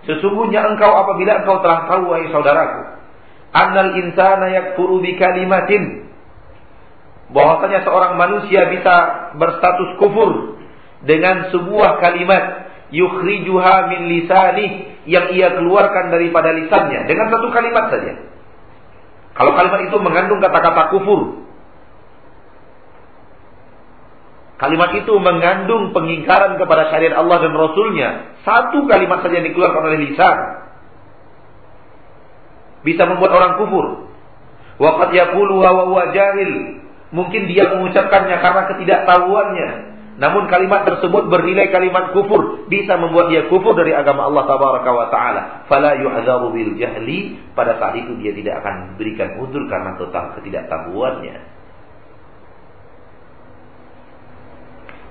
Sesungguhnya 0.08 0.64
engkau 0.64 0.96
apabila 0.96 1.44
engkau 1.44 1.60
telah 1.60 1.92
tahu 1.92 2.08
wahai 2.08 2.32
saudaraku, 2.32 2.82
annal 3.52 3.92
insana 4.00 4.48
yakfuru 4.56 5.04
bi 5.04 5.20
kalimatin 5.20 6.08
bahwasanya 7.36 7.84
seorang 7.84 8.16
manusia 8.16 8.72
bisa 8.72 8.96
berstatus 9.36 10.00
kufur 10.00 10.56
dengan 11.04 11.52
sebuah 11.52 12.00
kalimat 12.00 12.72
yukhrijuha 12.96 13.92
min 13.92 14.08
lisani 14.08 14.96
yang 15.04 15.36
ia 15.36 15.52
keluarkan 15.60 16.08
daripada 16.08 16.56
lisannya 16.56 17.04
dengan 17.08 17.28
satu 17.28 17.52
kalimat 17.52 17.92
saja. 17.92 18.14
Kalau 19.36 19.54
kalimat 19.54 19.92
itu 19.92 19.98
mengandung 20.00 20.40
kata-kata 20.40 20.96
kufur, 20.96 21.47
Kalimat 24.58 24.90
itu 24.98 25.14
mengandung 25.22 25.94
pengingkaran 25.94 26.58
kepada 26.58 26.90
syariat 26.90 27.22
Allah 27.22 27.46
dan 27.46 27.54
Rasulnya. 27.54 28.10
Satu 28.42 28.90
kalimat 28.90 29.22
saja 29.22 29.38
yang 29.38 29.54
dikeluarkan 29.54 29.84
oleh 29.86 30.00
lisan. 30.10 30.38
Bisa 32.82 33.06
membuat 33.06 33.38
orang 33.38 33.54
kufur. 33.62 34.10
Waqad 34.82 35.14
yaqulu 35.14 35.62
wa 35.62 35.86
huwa 35.86 36.10
jahil. 36.10 36.82
Mungkin 37.14 37.46
dia 37.46 37.70
mengucapkannya 37.70 38.38
karena 38.42 38.62
ketidaktahuannya. 38.74 39.70
Namun 40.18 40.50
kalimat 40.50 40.90
tersebut 40.90 41.30
bernilai 41.30 41.70
kalimat 41.70 42.18
kufur. 42.18 42.66
Bisa 42.66 42.98
membuat 42.98 43.30
dia 43.30 43.46
kufur 43.54 43.78
dari 43.78 43.94
agama 43.94 44.26
Allah 44.26 44.50
tabaraka 44.50 44.90
wa 44.90 45.08
ta'ala. 45.14 45.42
Fala 45.70 45.94
yu'adhabu 46.02 46.50
bil 46.50 46.74
jahli. 46.82 47.38
Pada 47.54 47.78
saat 47.78 47.94
itu 48.02 48.18
dia 48.18 48.34
tidak 48.34 48.66
akan 48.66 48.98
berikan 48.98 49.38
udur 49.38 49.70
karena 49.70 49.94
total 50.02 50.34
ketidaktahuannya. 50.42 51.57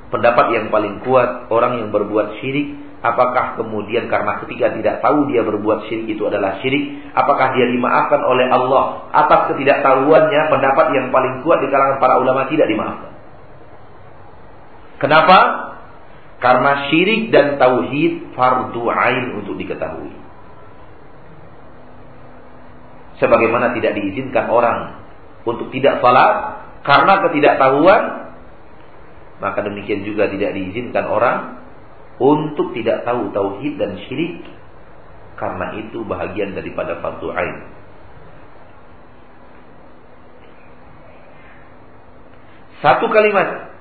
Pendapat 0.06 0.54
yang 0.54 0.70
paling 0.70 1.02
kuat 1.02 1.50
orang 1.50 1.82
yang 1.82 1.88
berbuat 1.90 2.38
syirik 2.38 2.86
Apakah 3.06 3.60
kemudian 3.60 4.10
karena 4.10 4.42
ketika 4.42 4.72
tidak 4.74 5.04
tahu 5.04 5.30
dia 5.30 5.46
berbuat 5.46 5.86
syirik 5.86 6.16
itu 6.16 6.22
adalah 6.26 6.58
syirik? 6.58 7.12
Apakah 7.14 7.54
dia 7.54 7.70
dimaafkan 7.70 8.18
oleh 8.18 8.50
Allah 8.50 9.06
atas 9.14 9.52
ketidaktahuannya? 9.52 10.42
Pendapat 10.50 10.86
yang 10.90 11.06
paling 11.14 11.44
kuat 11.46 11.62
di 11.62 11.68
kalangan 11.70 12.02
para 12.02 12.18
ulama 12.18 12.50
tidak 12.50 12.66
dimaafkan. 12.66 13.12
Kenapa? 14.96 15.38
Karena 16.42 16.88
syirik 16.90 17.30
dan 17.30 17.60
tauhid 17.62 18.32
fardu 18.34 18.82
ain 18.90 19.38
untuk 19.38 19.54
diketahui. 19.54 20.12
Sebagaimana 23.22 23.70
tidak 23.76 23.96
diizinkan 24.02 24.50
orang 24.50 25.04
untuk 25.46 25.70
tidak 25.70 26.02
salat 26.02 26.64
karena 26.82 27.22
ketidaktahuan, 27.28 28.02
maka 29.36 29.60
demikian 29.60 30.04
juga 30.08 30.32
tidak 30.32 30.56
diizinkan 30.56 31.04
orang 31.06 31.60
untuk 32.16 32.72
tidak 32.72 33.04
tahu 33.04 33.28
tauhid 33.36 33.76
dan 33.76 34.00
syirik 34.08 34.40
karena 35.36 35.76
itu 35.84 36.00
bahagian 36.08 36.56
daripada 36.56 36.96
fardu 37.04 37.28
ain. 37.36 37.56
Satu 42.80 43.08
kalimat 43.12 43.72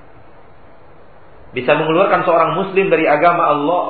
bisa 1.56 1.72
mengeluarkan 1.72 2.28
seorang 2.28 2.60
muslim 2.60 2.92
dari 2.92 3.08
agama 3.08 3.48
Allah 3.48 3.84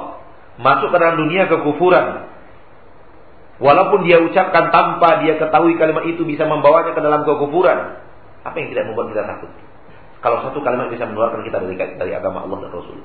masuk 0.63 0.95
ke 0.95 0.97
dalam 1.03 1.19
dunia 1.19 1.51
kekufuran. 1.51 2.31
Walaupun 3.57 4.05
dia 4.05 4.21
ucapkan 4.21 4.69
tanpa 4.69 5.25
dia 5.25 5.41
ketahui 5.41 5.81
kalimat 5.81 6.05
itu 6.07 6.23
bisa 6.23 6.45
membawanya 6.47 6.93
ke 6.95 7.03
dalam 7.03 7.27
kekufuran. 7.27 7.99
Apa 8.47 8.55
yang 8.63 8.71
tidak 8.71 8.85
membuat 8.93 9.11
kita 9.11 9.23
takut? 9.27 9.51
Kalau 10.27 10.43
satu 10.43 10.59
kalimat 10.59 10.91
bisa 10.91 11.07
mengeluarkan 11.07 11.47
kita 11.47 11.63
dari 11.63 11.79
dari 11.79 12.11
agama 12.11 12.43
Allah 12.43 12.67
dan 12.67 12.75
Rasul. 12.75 12.99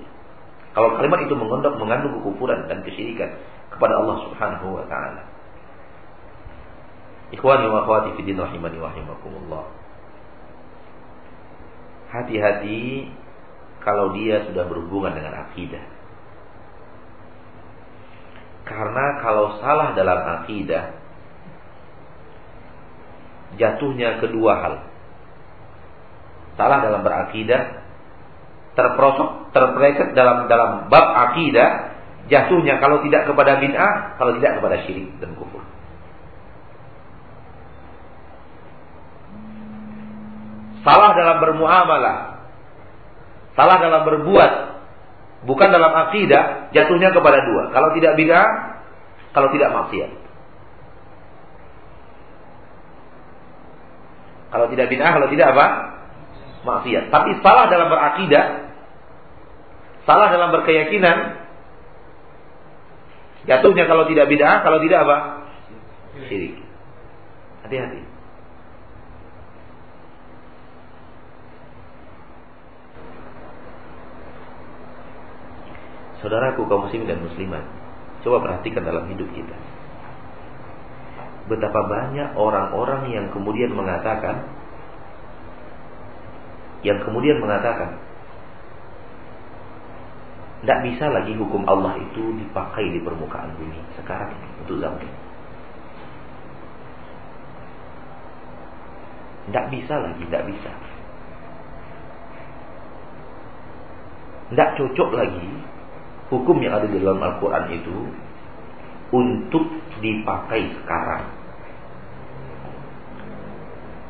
Kalau 0.74 0.98
kalimat 0.98 1.22
itu 1.22 1.38
mengandung 1.38 1.78
mengandung 1.78 2.18
kekufuran 2.18 2.66
dan 2.66 2.82
kesyirikan 2.82 3.38
kepada 3.70 4.02
Allah 4.02 4.26
Subhanahu 4.26 4.74
wa 4.74 4.90
taala. 4.90 5.30
Ikhwani 7.30 7.70
wa 7.70 7.86
akhwati 7.86 8.18
fi 8.18 8.26
rahimani 8.26 8.78
wa 8.82 8.90
rahimakumullah. 8.90 9.66
Hati-hati 12.10 13.14
kalau 13.86 14.18
dia 14.18 14.42
sudah 14.50 14.66
berhubungan 14.66 15.14
dengan 15.14 15.46
akidah. 15.46 15.86
Karena 18.66 19.06
kalau 19.22 19.62
salah 19.62 19.94
dalam 19.94 20.42
akidah, 20.42 20.90
jatuhnya 23.62 24.18
kedua 24.18 24.54
hal. 24.58 24.76
Salah 26.60 26.84
dalam 26.84 27.02
berakidah, 27.02 27.62
terprosok, 28.76 29.52
terpeleset 29.56 30.16
dalam 30.16 30.46
dalam 30.52 30.92
bab 30.92 31.06
akidah, 31.32 31.96
jatuhnya 32.28 32.80
kalau 32.80 33.04
tidak 33.04 33.28
kepada 33.28 33.60
bid'ah, 33.60 34.20
kalau 34.20 34.36
tidak 34.40 34.60
kepada 34.60 34.76
syirik 34.88 35.12
dan 35.24 35.36
kufur. 35.36 35.64
Salah 40.82 41.14
dalam 41.14 41.38
bermuamalah, 41.40 42.32
Salah 43.52 43.84
dalam 43.84 44.08
berbuat, 44.08 44.52
bukan 45.44 45.70
dalam 45.76 45.92
akidah, 46.08 46.72
jatuhnya 46.72 47.12
kepada 47.12 47.44
dua. 47.44 47.64
Kalau 47.76 47.90
tidak 48.00 48.16
bid'ah, 48.16 48.48
kalau 49.36 49.52
tidak 49.52 49.70
maksiat. 49.76 50.12
Kalau 54.52 54.68
tidak 54.72 54.88
bid'ah, 54.88 55.12
kalau 55.12 55.28
tidak 55.32 55.48
apa? 55.52 55.66
Maksiat. 56.62 57.10
Tapi 57.10 57.30
salah 57.42 57.66
dalam 57.68 57.90
berakidah, 57.90 58.46
salah 60.06 60.30
dalam 60.30 60.54
berkeyakinan, 60.54 61.18
jatuhnya 63.50 63.90
kalau 63.90 64.06
tidak 64.06 64.30
bid'ah, 64.30 64.62
kalau 64.62 64.78
tidak 64.78 65.00
apa? 65.02 65.18
Syirik. 66.30 66.62
Hati-hati. 67.66 68.02
Saudaraku 76.22 76.70
kaum 76.70 76.86
muslim 76.86 77.10
dan 77.10 77.18
muslimat, 77.26 77.66
coba 78.22 78.46
perhatikan 78.46 78.86
dalam 78.86 79.10
hidup 79.10 79.26
kita. 79.34 79.58
Betapa 81.50 81.82
banyak 81.90 82.38
orang-orang 82.38 83.10
yang 83.10 83.26
kemudian 83.34 83.74
mengatakan 83.74 84.61
yang 86.82 86.98
kemudian 87.06 87.38
mengatakan 87.38 87.98
tidak 90.62 90.80
bisa 90.86 91.10
lagi 91.10 91.34
hukum 91.34 91.66
Allah 91.66 91.98
itu 91.98 92.22
dipakai 92.38 92.86
di 92.94 93.02
permukaan 93.02 93.50
bumi 93.58 93.82
sekarang 93.98 94.30
untuk 94.62 94.78
zaman 94.78 95.02
ini. 95.02 95.22
Tidak 99.50 99.66
bisa 99.74 99.94
lagi, 99.98 100.22
tidak 100.30 100.44
bisa. 100.54 100.72
Tidak 104.54 104.70
cocok 104.78 105.10
lagi 105.18 105.50
hukum 106.30 106.62
yang 106.62 106.78
ada 106.78 106.86
di 106.86 106.98
dalam 107.02 107.18
Al-Quran 107.18 107.66
itu 107.74 107.98
untuk 109.12 109.66
dipakai 109.98 110.62
sekarang. 110.78 111.41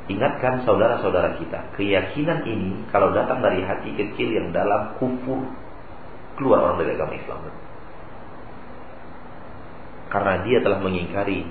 Ingatkan 0.10 0.66
saudara-saudara 0.66 1.38
kita, 1.38 1.78
keyakinan 1.78 2.41
ini 2.49 2.89
kalau 2.89 3.14
datang 3.14 3.45
dari 3.45 3.62
hati 3.62 3.93
kecil 3.93 4.34
yang 4.34 4.49
dalam 4.49 4.97
kufur, 4.97 5.45
keluar 6.41 6.66
orang 6.66 6.82
dari 6.82 6.97
agama 6.97 7.14
Islam. 7.14 7.39
Karena 10.10 10.34
dia 10.41 10.58
telah 10.66 10.82
mengingkari 10.82 11.45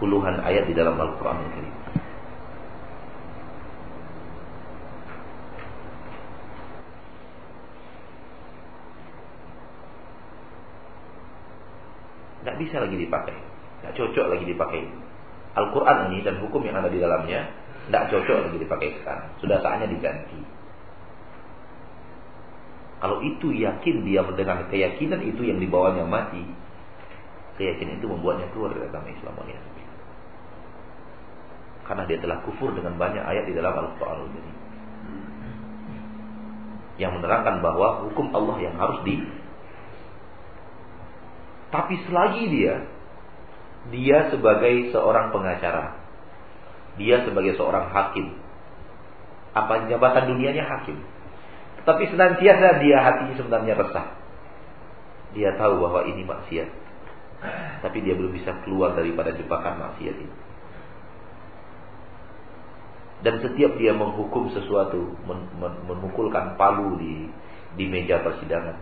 puluhan 0.00 0.40
ayat 0.42 0.64
di 0.66 0.74
dalam 0.74 0.96
Al-Quran 0.96 1.38
ini. 1.46 1.72
Tidak 12.42 12.56
bisa 12.58 12.82
lagi 12.82 12.96
dipakai. 12.98 13.36
Tidak 13.38 13.92
cocok 13.94 14.26
lagi 14.34 14.44
dipakai. 14.50 15.11
Al-Quran 15.52 16.12
ini 16.12 16.24
dan 16.24 16.40
hukum 16.40 16.64
yang 16.64 16.80
ada 16.80 16.88
di 16.88 16.96
dalamnya 16.96 17.48
tidak 17.88 18.08
cocok 18.14 18.36
lagi 18.48 18.58
dipakai 18.62 18.88
sekarang. 19.02 19.28
Sudah 19.42 19.58
saatnya 19.60 19.90
diganti. 19.90 20.40
Kalau 23.02 23.18
itu 23.20 23.50
yakin 23.50 24.06
dia 24.06 24.22
dengan 24.22 24.62
keyakinan 24.70 25.20
itu 25.26 25.42
yang 25.42 25.58
dibawanya 25.58 26.06
mati, 26.06 26.46
keyakinan 27.58 27.98
itu 27.98 28.06
membuatnya 28.06 28.46
keluar 28.54 28.70
dari 28.70 28.86
agama 28.86 29.10
Islam. 29.10 29.34
Karena 31.82 32.02
dia 32.06 32.18
telah 32.22 32.38
kufur 32.46 32.70
dengan 32.72 32.94
banyak 32.94 33.20
ayat 33.20 33.44
di 33.50 33.52
dalam 33.58 33.74
Al-Quran 33.74 34.30
ini. 34.30 34.52
Yang 37.02 37.18
menerangkan 37.18 37.58
bahwa 37.58 38.06
hukum 38.06 38.30
Allah 38.30 38.56
yang 38.62 38.78
harus 38.78 39.02
di 39.02 39.18
tapi 41.72 41.96
selagi 42.04 42.44
dia 42.52 42.84
dia 43.90 44.30
sebagai 44.30 44.94
seorang 44.94 45.34
pengacara, 45.34 45.98
dia 47.00 47.26
sebagai 47.26 47.58
seorang 47.58 47.90
hakim. 47.90 48.38
Apa 49.52 49.90
jabatan 49.90 50.32
dunianya 50.32 50.64
hakim. 50.64 51.00
Tetapi 51.82 52.14
senantiasa 52.14 52.78
dia 52.78 52.98
hatinya 53.02 53.34
sebenarnya 53.34 53.74
resah. 53.74 54.06
Dia 55.34 55.56
tahu 55.58 55.82
bahwa 55.82 56.06
ini 56.06 56.22
maksiat. 56.22 56.68
Tapi 57.82 57.98
dia 58.06 58.14
belum 58.14 58.30
bisa 58.38 58.54
keluar 58.62 58.94
daripada 58.94 59.34
jebakan 59.34 59.82
maksiat 59.82 60.14
ini. 60.14 60.36
Dan 63.22 63.38
setiap 63.42 63.78
dia 63.78 63.94
menghukum 63.94 64.50
sesuatu, 64.50 65.14
memukulkan 65.86 66.58
palu 66.58 66.98
di 66.98 67.30
di 67.72 67.88
meja 67.88 68.20
persidangan, 68.20 68.76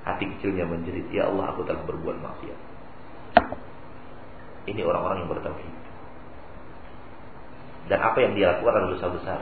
Hati 0.00 0.24
kecilnya 0.26 0.64
menjerit, 0.64 1.12
Ya 1.12 1.28
Allah 1.28 1.52
aku 1.52 1.68
telah 1.68 1.84
berbuat 1.84 2.16
maksiat. 2.24 2.58
Ini 4.70 4.80
orang-orang 4.86 5.26
yang 5.26 5.30
bertauhid. 5.34 5.74
Dan 7.90 7.98
apa 7.98 8.18
yang 8.22 8.38
dia 8.38 8.54
lakukan 8.54 8.74
adalah 8.78 8.90
dosa 8.94 9.06
besar. 9.10 9.40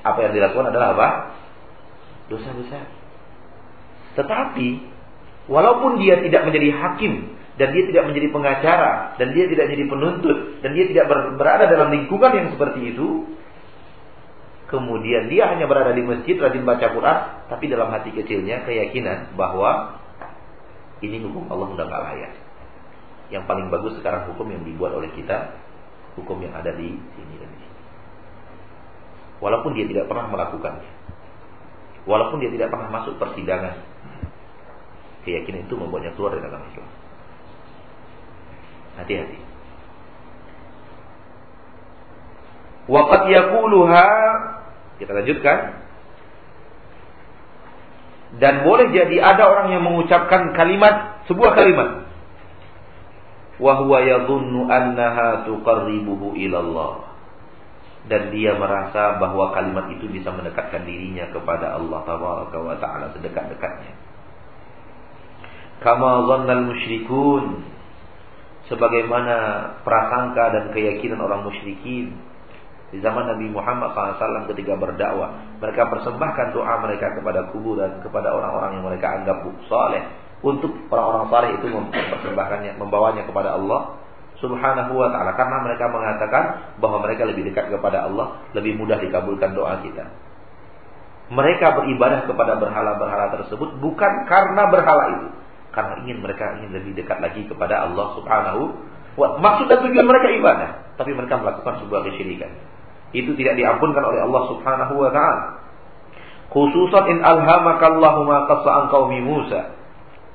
Apa 0.00 0.18
yang 0.24 0.32
dilakukan 0.32 0.72
adalah 0.72 0.88
apa? 0.96 1.08
Dosa 2.32 2.50
besar. 2.56 2.88
Tetapi 4.16 4.68
walaupun 5.52 6.00
dia 6.00 6.24
tidak 6.24 6.48
menjadi 6.48 6.72
hakim 6.72 7.36
dan 7.60 7.76
dia 7.76 7.84
tidak 7.84 8.08
menjadi 8.08 8.28
pengacara 8.32 8.92
dan 9.20 9.36
dia 9.36 9.44
tidak 9.44 9.68
menjadi 9.68 9.84
penuntut 9.92 10.38
dan 10.64 10.70
dia 10.72 10.84
tidak 10.88 11.04
berada 11.36 11.68
dalam 11.68 11.92
lingkungan 11.92 12.32
yang 12.32 12.48
seperti 12.56 12.96
itu, 12.96 13.28
kemudian 14.72 15.28
dia 15.28 15.52
hanya 15.52 15.68
berada 15.68 15.92
di 15.92 16.00
masjid 16.00 16.40
rajin 16.40 16.64
baca 16.64 16.86
Quran, 16.88 17.18
tapi 17.52 17.64
dalam 17.68 17.92
hati 17.92 18.16
kecilnya 18.16 18.64
keyakinan 18.64 19.36
bahwa 19.36 20.00
ini 21.04 21.20
hukum 21.20 21.44
Allah 21.52 21.68
sudah 21.76 21.84
nggak 21.84 22.02
layak. 22.08 22.32
Yang 23.30 23.46
paling 23.46 23.70
bagus 23.70 23.94
sekarang 24.02 24.26
hukum 24.34 24.50
yang 24.50 24.66
dibuat 24.66 24.90
oleh 24.90 25.10
kita, 25.14 25.54
hukum 26.18 26.42
yang 26.42 26.50
ada 26.50 26.74
di 26.74 26.98
sini 26.98 27.34
dan 27.38 27.50
di 27.54 27.58
sini. 27.62 27.78
Walaupun 29.38 29.70
dia 29.78 29.86
tidak 29.86 30.10
pernah 30.10 30.26
melakukannya. 30.26 30.90
Walaupun 32.10 32.42
dia 32.42 32.50
tidak 32.50 32.74
pernah 32.74 32.90
masuk 32.90 33.16
persidangan. 33.22 33.78
Keyakinan 35.22 35.70
itu 35.70 35.74
membuatnya 35.78 36.10
keluar 36.18 36.34
dari 36.34 36.44
dalam 36.44 36.66
Islam. 36.66 36.90
Hati-hati. 38.98 39.38
Waqat 42.90 43.22
yakuluha 43.30 44.08
kita 44.98 45.12
lanjutkan. 45.14 45.58
Dan 48.42 48.62
boleh 48.66 48.90
jadi 48.90 49.22
ada 49.22 49.46
orang 49.46 49.74
yang 49.74 49.82
mengucapkan 49.86 50.54
kalimat 50.54 51.26
sebuah 51.26 51.54
kalimat 51.54 52.09
wa 53.60 53.72
huwa 53.84 54.00
yadhunnu 54.00 54.66
annaha 54.66 55.44
tuqarribuhu 55.44 56.34
ilallah. 56.34 57.12
Dan 58.08 58.32
dia 58.32 58.56
merasa 58.56 59.20
bahwa 59.20 59.52
kalimat 59.52 59.92
itu 59.92 60.08
bisa 60.08 60.32
mendekatkan 60.32 60.88
dirinya 60.88 61.28
kepada 61.30 61.76
Allah 61.76 62.00
tabaraka 62.08 62.56
wa 62.58 62.74
taala 62.80 63.12
sedekat-dekatnya. 63.12 63.92
Kama 65.84 66.24
dhannal 66.26 66.64
musyrikun. 66.72 67.68
Sebagaimana 68.72 69.36
prasangka 69.82 70.44
dan 70.54 70.64
keyakinan 70.70 71.18
orang 71.18 71.42
musyrikin 71.42 72.14
di 72.90 72.98
zaman 72.98 73.26
Nabi 73.26 73.50
Muhammad 73.50 73.94
SAW 73.94 74.50
ketika 74.50 74.74
berdakwah 74.74 75.58
mereka 75.62 75.86
persembahkan 75.90 76.50
doa 76.54 76.74
mereka 76.82 77.06
kepada 77.18 77.50
kubur 77.54 77.78
dan 77.78 78.02
kepada 78.02 78.34
orang-orang 78.34 78.78
yang 78.78 78.84
mereka 78.86 79.06
anggap 79.14 79.42
saleh 79.70 80.29
untuk 80.40 80.72
orang-orang 80.88 81.28
saleh 81.28 81.50
itu 81.60 81.66
mempersembahkannya, 81.68 82.80
membawanya 82.80 83.28
kepada 83.28 83.60
Allah 83.60 84.00
Subhanahu 84.40 84.96
wa 84.96 85.12
taala 85.12 85.36
karena 85.36 85.56
mereka 85.60 85.84
mengatakan 85.92 86.44
bahwa 86.80 87.04
mereka 87.04 87.28
lebih 87.28 87.44
dekat 87.52 87.68
kepada 87.68 88.08
Allah, 88.08 88.40
lebih 88.56 88.80
mudah 88.80 88.96
dikabulkan 88.96 89.52
doa 89.52 89.84
kita. 89.84 90.08
Mereka 91.30 91.76
beribadah 91.76 92.24
kepada 92.24 92.56
berhala-berhala 92.56 93.36
tersebut 93.36 93.76
bukan 93.84 94.12
karena 94.24 94.62
berhala 94.72 95.04
itu, 95.20 95.28
karena 95.76 95.94
ingin 96.08 96.24
mereka 96.24 96.56
ingin 96.56 96.72
lebih 96.72 96.96
dekat 96.96 97.20
lagi 97.20 97.44
kepada 97.44 97.84
Allah 97.84 98.16
Subhanahu 98.16 98.62
wa 99.20 99.36
maksud 99.44 99.68
dan 99.68 99.84
tujuan 99.84 100.08
mereka 100.08 100.32
ibadah, 100.32 100.70
tapi 100.96 101.12
mereka 101.12 101.36
melakukan 101.36 101.84
sebuah 101.84 102.00
kesyirikan. 102.08 102.48
Itu 103.12 103.36
tidak 103.36 103.60
diampunkan 103.60 104.08
oleh 104.08 104.24
Allah 104.24 104.42
Subhanahu 104.56 104.94
wa 104.96 105.10
taala. 105.12 105.44
Khususan 106.48 107.04
in 107.12 107.18
alhamakallahu 107.20 108.24
ma 108.24 108.48
qassa 108.48 108.88
qaumi 108.88 109.20
Musa 109.20 109.79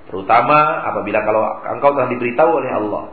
Terutama 0.06 0.86
apabila 0.86 1.20
kalau 1.26 1.43
engkau 1.66 1.89
telah 1.97 2.10
diberitahu 2.14 2.51
oleh 2.62 2.72
Allah. 2.72 3.03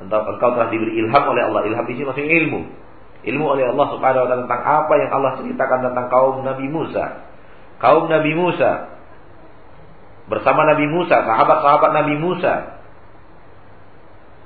Entah 0.00 0.24
engkau 0.24 0.50
telah 0.56 0.68
diberi 0.72 0.96
ilham 1.04 1.24
oleh 1.28 1.42
Allah. 1.44 1.60
Ilham 1.68 1.84
di 1.84 1.94
sini 1.94 2.06
maksudnya 2.08 2.32
ilmu. 2.44 2.60
Ilmu 3.24 3.44
oleh 3.44 3.64
Allah 3.72 3.86
subhanahu 3.92 4.22
wa 4.24 4.28
ta'ala 4.28 4.42
tentang 4.44 4.62
apa 4.64 4.94
yang 5.00 5.10
Allah 5.12 5.32
ceritakan 5.40 5.78
tentang 5.90 6.06
kaum 6.12 6.44
Nabi 6.44 6.66
Musa. 6.68 7.04
Kaum 7.80 8.08
Nabi 8.08 8.32
Musa. 8.36 8.72
Bersama 10.24 10.64
Nabi 10.64 10.88
Musa, 10.88 11.20
sahabat-sahabat 11.20 11.90
Nabi 11.92 12.14
Musa. 12.16 12.80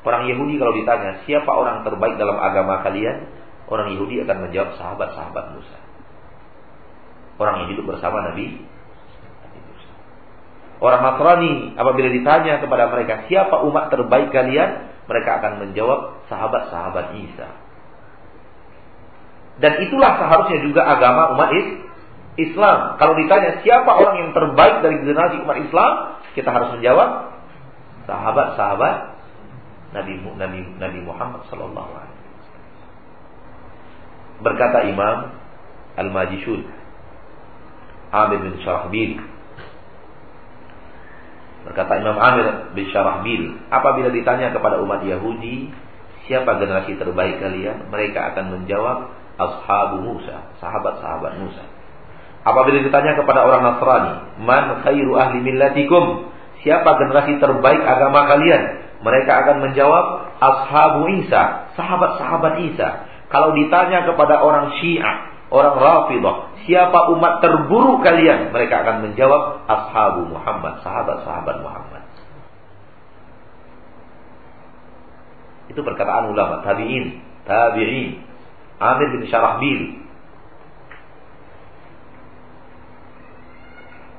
Orang 0.03 0.31
Yahudi 0.31 0.59
kalau 0.59 0.75
ditanya, 0.75 1.23
siapa 1.27 1.51
orang 1.51 1.87
terbaik 1.87 2.19
dalam 2.19 2.39
agama 2.39 2.83
kalian? 2.83 3.31
Orang 3.69 3.95
Yahudi 3.95 4.25
akan 4.25 4.49
menjawab 4.49 4.75
sahabat-sahabat 4.79 5.45
Musa. 5.55 5.79
Orang 7.39 7.63
yang 7.63 7.69
hidup 7.77 7.87
bersama 7.87 8.27
Nabi 8.27 8.67
Orang 10.79 11.03
Nasrani 11.03 11.75
apabila 11.75 12.07
ditanya 12.15 12.63
kepada 12.63 12.87
mereka 12.95 13.27
siapa 13.27 13.67
umat 13.67 13.91
terbaik 13.91 14.31
kalian, 14.31 14.95
mereka 15.11 15.43
akan 15.43 15.53
menjawab 15.67 16.23
sahabat-sahabat 16.31 17.19
Isa. 17.19 17.49
Dan 19.59 19.83
itulah 19.83 20.23
seharusnya 20.23 20.59
juga 20.63 20.87
agama 20.87 21.35
umat 21.35 21.51
Islam. 22.39 22.79
Kalau 23.03 23.19
ditanya 23.19 23.59
siapa 23.67 23.91
orang 23.91 24.17
yang 24.23 24.31
terbaik 24.31 24.87
dari 24.87 25.03
generasi 25.03 25.43
umat 25.43 25.59
Islam, 25.67 25.93
kita 26.39 26.47
harus 26.55 26.71
menjawab 26.79 27.35
sahabat-sahabat 28.07 29.19
Nabi 29.99 30.21
Nabi 30.21 30.61
Nabi 30.79 31.01
Muhammad 31.03 31.43
sallallahu 31.51 31.91
alaihi 31.91 32.17
Berkata 34.39 34.87
Imam 34.87 35.35
Al-Majishun 35.99 36.63
Amir 38.15 38.39
bin 38.39 38.55
Syarahbil 38.63 39.19
Berkata 41.69 42.01
Imam 42.01 42.17
Amir 42.17 42.73
bin 42.73 42.89
Syarahbil, 42.89 43.69
apabila 43.69 44.09
ditanya 44.09 44.57
kepada 44.57 44.81
umat 44.81 45.05
Yahudi, 45.05 45.69
siapa 46.25 46.57
generasi 46.57 46.97
terbaik 46.97 47.45
kalian? 47.45 47.93
Mereka 47.93 48.33
akan 48.33 48.57
menjawab, 48.57 49.13
Ashabu 49.37 50.01
Musa, 50.01 50.49
sahabat-sahabat 50.65 51.39
Musa. 51.45 51.63
Apabila 52.43 52.81
ditanya 52.81 53.21
kepada 53.21 53.45
orang 53.45 53.63
Nasrani, 53.69 54.15
Man 54.41 54.81
khairu 54.81 55.13
ahli 55.21 55.45
millatikum? 55.45 56.33
Siapa 56.65 56.89
generasi 56.99 57.37
terbaik 57.37 57.85
agama 57.85 58.25
kalian? 58.27 58.63
Mereka 59.05 59.31
akan 59.31 59.57
menjawab, 59.69 60.05
Ashabu 60.41 61.05
Isa, 61.21 61.71
sahabat-sahabat 61.77 62.65
Isa. 62.65 62.89
Kalau 63.29 63.53
ditanya 63.53 64.09
kepada 64.09 64.41
orang 64.41 64.73
Syiah, 64.81 65.38
orang 65.49 65.77
Rafidah, 65.81 66.37
siapa 66.69 67.13
umat 67.17 67.41
terburuk 67.41 68.05
kalian? 68.05 68.53
Mereka 68.53 68.75
akan 68.85 68.97
menjawab 69.09 69.65
ashabu 69.65 70.29
Muhammad, 70.29 70.81
sahabat-sahabat 70.85 71.57
Muhammad. 71.65 72.03
Itu 75.69 75.81
perkataan 75.85 76.33
ulama 76.33 76.65
tabi'in, 76.65 77.21
tabi'in. 77.45 78.25
Amir 78.79 79.09
bin 79.11 79.27
Syarahbil. 79.27 79.81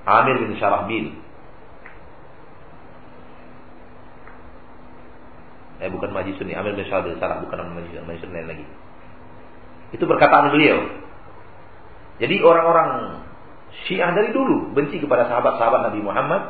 Amir 0.03 0.35
bin 0.43 0.51
Syarahbil. 0.59 1.05
Eh 5.79 5.87
bukan 5.87 6.11
Majisun 6.11 6.51
Amir 6.51 6.75
bin 6.75 6.83
Syarahbil 6.85 7.15
salah, 7.23 7.39
bukan 7.39 7.71
Majisun, 7.71 8.03
Majisun 8.03 8.35
lain 8.35 8.47
lagi. 8.51 8.65
Itu 9.95 10.05
perkataan 10.05 10.53
beliau. 10.53 11.08
Jadi 12.19 12.35
orang-orang 12.43 13.23
Syiah 13.87 14.11
dari 14.11 14.35
dulu 14.35 14.75
benci 14.75 14.99
kepada 14.99 15.31
sahabat-sahabat 15.31 15.89
Nabi 15.91 15.99
Muhammad. 16.03 16.41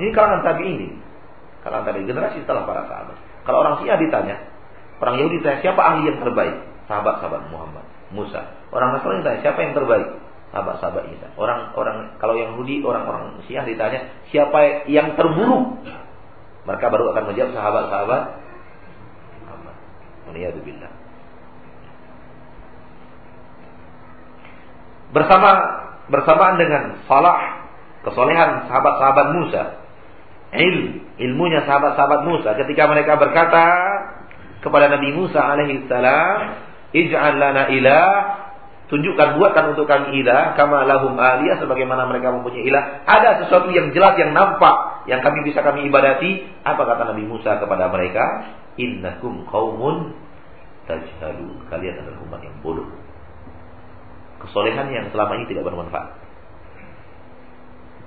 Ini 0.00 0.10
kalangan 0.12 0.44
tabi 0.44 0.64
ini, 0.68 0.88
kalangan 1.64 1.88
tabi 1.88 2.04
generasi 2.04 2.44
setelah 2.44 2.68
para 2.68 2.84
sahabat. 2.84 3.16
Kalau 3.48 3.64
orang 3.64 3.80
Syiah 3.80 3.96
ditanya, 3.96 4.36
orang 5.00 5.16
Yahudi 5.16 5.40
ditanya 5.40 5.58
siapa 5.64 5.80
ahli 5.80 6.12
yang 6.12 6.18
terbaik? 6.20 6.56
Sahabat-sahabat 6.90 7.48
Muhammad, 7.48 7.84
Musa. 8.12 8.42
Orang 8.74 8.98
Nasrani 8.98 9.22
ditanya 9.24 9.40
siapa 9.40 9.58
yang 9.64 9.72
terbaik? 9.72 10.08
Sahabat-sahabat 10.50 11.04
Isa. 11.14 11.28
Orang-orang 11.38 12.18
kalau 12.18 12.34
yang 12.36 12.58
Yahudi, 12.58 12.82
orang-orang 12.82 13.40
Syiah 13.46 13.64
ditanya 13.64 14.12
siapa 14.28 14.84
yang 14.90 15.14
terburuk? 15.14 15.80
Mereka 16.68 16.86
baru 16.92 17.16
akan 17.16 17.24
menjawab 17.32 17.50
sahabat-sahabat 17.56 18.22
Muhammad. 19.46 19.76
Waliyadzubillah. 20.28 20.99
Bersama 25.10 25.50
bersamaan 26.10 26.58
dengan 26.58 26.82
salah 27.06 27.70
kesolehan 28.02 28.66
sahabat-sahabat 28.66 29.26
Musa. 29.38 29.62
Il 30.50 31.06
ilmunya 31.22 31.62
sahabat-sahabat 31.62 32.26
Musa. 32.26 32.58
Ketika 32.58 32.90
mereka 32.90 33.14
berkata 33.16 33.66
kepada 34.60 34.90
Nabi 34.90 35.14
Musa 35.14 35.38
alaihi 35.38 35.86
salam 35.86 36.58
ij'al 36.90 37.38
lana 37.38 37.70
ilah. 37.70 38.12
Tunjukkan 38.90 39.38
buatkan 39.38 39.70
untuk 39.70 39.86
kami 39.86 40.18
ilah 40.18 40.58
kama 40.58 40.82
lahum 40.82 41.14
aliyah 41.14 41.62
sebagaimana 41.62 42.10
mereka 42.10 42.34
mempunyai 42.34 42.66
ilah. 42.66 43.06
Ada 43.06 43.46
sesuatu 43.46 43.70
yang 43.70 43.94
jelas 43.94 44.18
yang 44.18 44.34
nampak 44.34 45.06
yang 45.06 45.22
kami 45.22 45.46
bisa 45.46 45.62
kami 45.62 45.86
ibadati. 45.86 46.42
Apa 46.66 46.82
kata 46.82 47.14
Nabi 47.14 47.22
Musa 47.22 47.62
kepada 47.62 47.86
mereka? 47.86 48.50
Innakum 48.82 49.46
qaumun 49.46 50.10
tajhalun. 50.90 51.70
Kalian 51.70 52.02
adalah 52.02 52.18
umat 52.26 52.42
yang 52.42 52.58
bodoh 52.66 52.99
kesolehan 54.40 54.88
yang 54.90 55.06
selama 55.12 55.36
ini 55.36 55.44
tidak 55.52 55.68
bermanfaat. 55.68 56.10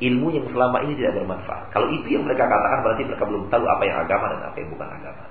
Ilmu 0.02 0.28
yang 0.34 0.50
selama 0.50 0.84
ini 0.84 0.98
tidak 0.98 1.22
bermanfaat. 1.22 1.70
Kalau 1.70 1.88
itu 1.94 2.18
yang 2.18 2.26
mereka 2.26 2.50
katakan 2.50 2.80
berarti 2.82 3.04
mereka 3.06 3.24
belum 3.30 3.44
tahu 3.48 3.64
apa 3.64 3.84
yang 3.86 3.98
agama 4.04 4.26
dan 4.34 4.42
apa 4.50 4.58
yang 4.58 4.70
bukan 4.74 4.90
agama. 4.90 5.26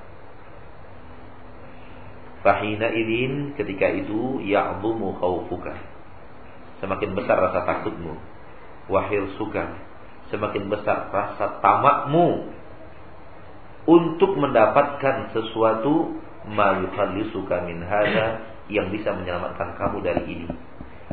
Fahina 2.43 2.89
idin 2.91 3.55
ketika 3.59 3.87
itu 3.91 4.43
ya'zumu 4.43 5.19
khawfuka. 5.19 5.75
Semakin 6.83 7.11
besar 7.15 7.39
rasa 7.39 7.63
takutmu. 7.63 8.19
Wahil 8.91 9.31
suka. 9.39 9.79
Semakin 10.31 10.67
besar 10.67 11.11
rasa 11.11 11.63
tamakmu. 11.63 12.51
Untuk 13.83 14.39
mendapatkan 14.39 15.35
sesuatu 15.35 16.19
ma 16.51 16.83
yukhallisuka 16.83 17.67
min 17.67 17.83
hada 17.83 18.47
yang 18.71 18.91
bisa 18.95 19.11
menyelamatkan 19.11 19.75
kamu 19.75 20.03
dari 20.03 20.23
ini 20.27 20.47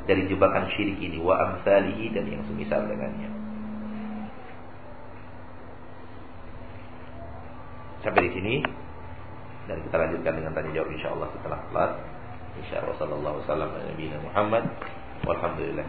dari 0.10 0.26
jebakan 0.26 0.66
syirik 0.74 0.98
ini 0.98 1.22
wa 1.22 1.38
amsalihi 1.38 2.10
dan 2.10 2.26
yang 2.26 2.42
semisal 2.50 2.82
dengannya. 2.90 3.30
Sampai 8.02 8.26
di 8.26 8.32
sini 8.34 8.54
dan 9.70 9.78
kita 9.86 9.96
lanjutkan 10.02 10.34
dengan 10.34 10.52
tanya 10.58 10.72
jawab 10.74 10.90
insyaallah 10.90 11.30
setelah 11.38 11.60
salat. 11.70 11.92
Insyaallah 12.58 12.96
sallallahu 12.98 13.36
alaihi 13.38 13.46
wasallam 13.46 13.70
Nabi 13.70 14.06
Muhammad 14.26 14.64
walhamdulillah. 15.30 15.86